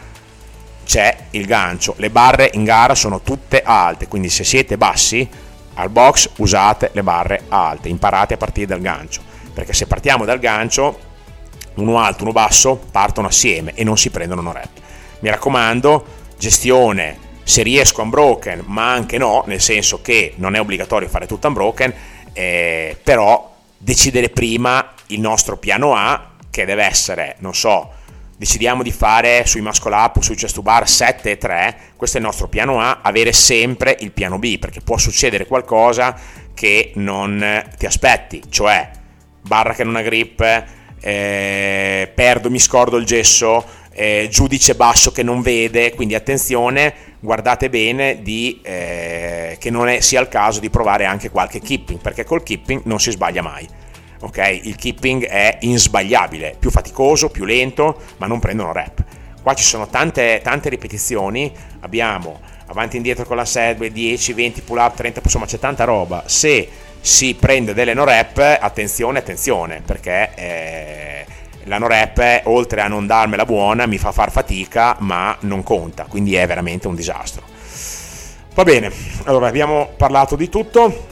c'è 0.83 1.15
il 1.31 1.45
gancio. 1.45 1.93
Le 1.97 2.09
barre 2.09 2.49
in 2.53 2.63
gara 2.63 2.95
sono 2.95 3.21
tutte 3.21 3.61
alte 3.63 4.07
quindi 4.07 4.29
se 4.29 4.43
siete 4.43 4.77
bassi 4.77 5.27
al 5.75 5.89
box 5.89 6.29
usate 6.37 6.91
le 6.93 7.03
barre 7.03 7.43
alte 7.49 7.89
imparate 7.89 8.33
a 8.33 8.37
partire 8.37 8.67
dal 8.67 8.81
gancio 8.81 9.21
perché 9.53 9.73
se 9.73 9.87
partiamo 9.87 10.25
dal 10.25 10.39
gancio 10.39 11.09
uno 11.75 11.99
alto 11.99 12.23
uno 12.23 12.31
basso 12.31 12.79
partono 12.91 13.27
assieme 13.27 13.73
e 13.75 13.83
non 13.83 13.97
si 13.97 14.09
prendono 14.09 14.41
una 14.41 14.53
rep 14.53 14.79
mi 15.21 15.29
raccomando, 15.29 16.05
gestione 16.37 17.29
se 17.43 17.63
riesco 17.63 18.01
unbroken, 18.01 18.63
ma 18.67 18.91
anche 18.91 19.17
no, 19.17 19.43
nel 19.47 19.61
senso 19.61 20.01
che 20.01 20.33
non 20.37 20.55
è 20.55 20.59
obbligatorio 20.59 21.07
fare 21.07 21.27
tutto 21.27 21.47
unbroken, 21.47 21.93
eh, 22.33 22.97
però 23.01 23.55
decidere 23.77 24.29
prima 24.29 24.93
il 25.07 25.19
nostro 25.19 25.57
piano 25.57 25.95
A, 25.95 26.29
che 26.49 26.65
deve 26.65 26.83
essere, 26.83 27.35
non 27.39 27.53
so, 27.53 27.91
decidiamo 28.41 28.81
di 28.81 28.91
fare 28.91 29.45
sui 29.45 29.61
muscle 29.61 29.93
up 29.93 30.15
o 30.15 30.21
sui 30.21 30.33
chest 30.33 30.55
to 30.55 30.63
bar 30.63 30.89
7 30.89 31.29
e 31.29 31.37
3, 31.37 31.77
questo 31.95 32.17
è 32.17 32.19
il 32.19 32.25
nostro 32.25 32.47
piano 32.47 32.81
A, 32.81 33.01
avere 33.03 33.33
sempre 33.33 33.95
il 33.99 34.11
piano 34.11 34.39
B, 34.39 34.57
perché 34.57 34.81
può 34.81 34.97
succedere 34.97 35.45
qualcosa 35.45 36.17
che 36.55 36.91
non 36.95 37.63
ti 37.77 37.85
aspetti, 37.85 38.41
cioè 38.49 38.89
barra 39.43 39.75
che 39.75 39.83
non 39.83 39.95
ha 39.95 40.01
grip, 40.01 40.41
eh, 40.99 42.11
perdo, 42.15 42.49
mi 42.49 42.57
scordo 42.57 42.97
il 42.97 43.05
gesso, 43.05 43.63
eh, 43.93 44.27
giudice 44.31 44.73
basso 44.73 45.11
che 45.11 45.21
non 45.21 45.43
vede, 45.43 45.93
quindi 45.93 46.15
attenzione, 46.15 46.95
guardate 47.19 47.69
bene 47.69 48.23
di, 48.23 48.59
eh, 48.63 49.55
che 49.59 49.69
non 49.69 49.87
è, 49.87 49.99
sia 49.99 50.19
il 50.19 50.29
caso 50.29 50.59
di 50.59 50.71
provare 50.71 51.05
anche 51.05 51.29
qualche 51.29 51.59
keeping, 51.59 51.99
perché 51.99 52.23
col 52.23 52.41
keeping 52.41 52.81
non 52.85 52.99
si 52.99 53.11
sbaglia 53.11 53.43
mai. 53.43 53.67
Okay? 54.21 54.61
Il 54.65 54.75
keeping 54.75 55.25
è 55.25 55.57
insbagliabile, 55.61 56.55
più 56.57 56.69
faticoso, 56.69 57.29
più 57.29 57.45
lento, 57.45 57.99
ma 58.17 58.27
non 58.27 58.39
prendono 58.39 58.71
rep. 58.71 59.03
Qua 59.41 59.53
ci 59.53 59.63
sono 59.63 59.87
tante, 59.87 60.39
tante 60.43 60.69
ripetizioni, 60.69 61.51
abbiamo 61.81 62.39
avanti 62.67 62.95
e 62.95 62.97
indietro 62.97 63.25
con 63.25 63.35
la 63.35 63.45
sedway, 63.45 63.91
10, 63.91 64.33
20 64.33 64.61
pull 64.61 64.77
up, 64.77 64.95
30, 64.95 65.21
insomma 65.23 65.45
c'è 65.45 65.59
tanta 65.59 65.83
roba. 65.83 66.23
Se 66.27 66.69
si 66.99 67.33
prende 67.33 67.73
delle 67.73 67.93
no 67.93 68.05
rep, 68.05 68.37
attenzione, 68.37 69.19
attenzione, 69.19 69.81
perché... 69.85 70.31
Eh, 70.35 71.25
la 71.65 71.77
no 71.77 71.87
rep 71.87 72.41
oltre 72.45 72.81
a 72.81 72.87
non 72.87 73.05
darmela 73.05 73.45
buona 73.45 73.85
mi 73.85 73.97
fa 73.97 74.11
far 74.11 74.31
fatica 74.31 74.95
ma 74.99 75.35
non 75.41 75.63
conta 75.63 76.05
quindi 76.05 76.33
è 76.33 76.47
veramente 76.47 76.87
un 76.87 76.95
disastro 76.95 77.43
va 78.53 78.63
bene 78.63 78.91
allora 79.25 79.47
abbiamo 79.47 79.91
parlato 79.95 80.35
di 80.35 80.49
tutto 80.49 81.09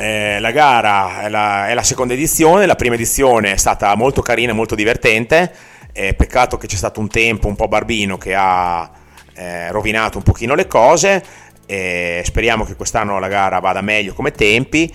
eh, 0.00 0.40
la 0.40 0.50
gara 0.50 1.22
è 1.22 1.28
la, 1.28 1.68
è 1.68 1.74
la, 1.74 1.82
seconda 1.82 2.14
edizione 2.14 2.64
la 2.64 2.74
prima 2.74 2.94
edizione 2.94 3.52
è 3.52 3.56
stata 3.56 3.94
molto 3.94 4.22
carina 4.22 4.52
molto 4.52 4.74
divertente 4.74 5.52
eh, 5.92 6.14
peccato 6.14 6.56
che 6.56 6.66
c'è 6.66 6.76
stato 6.76 7.00
un 7.00 7.08
tempo 7.08 7.48
un 7.48 7.56
po' 7.56 7.68
barbino 7.68 8.16
che 8.16 8.34
ha 8.34 8.90
eh, 9.34 9.70
rovinato 9.70 10.16
un 10.16 10.24
pochino 10.24 10.54
le 10.54 10.66
cose 10.66 11.22
speriamo 11.70 12.64
che 12.64 12.74
quest'anno 12.74 13.20
la 13.20 13.28
gara 13.28 13.60
vada 13.60 13.80
meglio 13.80 14.12
come 14.12 14.32
tempi 14.32 14.92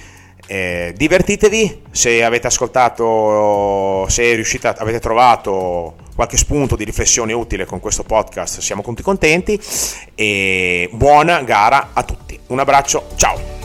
eh, 0.48 0.94
divertitevi 0.96 1.84
se 1.90 2.24
avete 2.24 2.48
ascoltato, 2.48 4.06
se 4.10 4.36
riuscite, 4.36 4.68
avete 4.68 5.00
trovato 5.00 5.96
qualche 6.16 6.38
spunto 6.38 6.76
di 6.76 6.84
riflessione 6.84 7.34
utile 7.34 7.66
con 7.66 7.80
questo 7.80 8.04
podcast, 8.04 8.60
siamo 8.60 8.82
tutti 8.82 9.02
contenti 9.02 9.60
e 10.14 10.90
buona 10.92 11.42
gara 11.42 11.90
a 11.94 12.04
tutti. 12.04 12.40
Un 12.48 12.60
abbraccio, 12.60 13.08
ciao! 13.16 13.65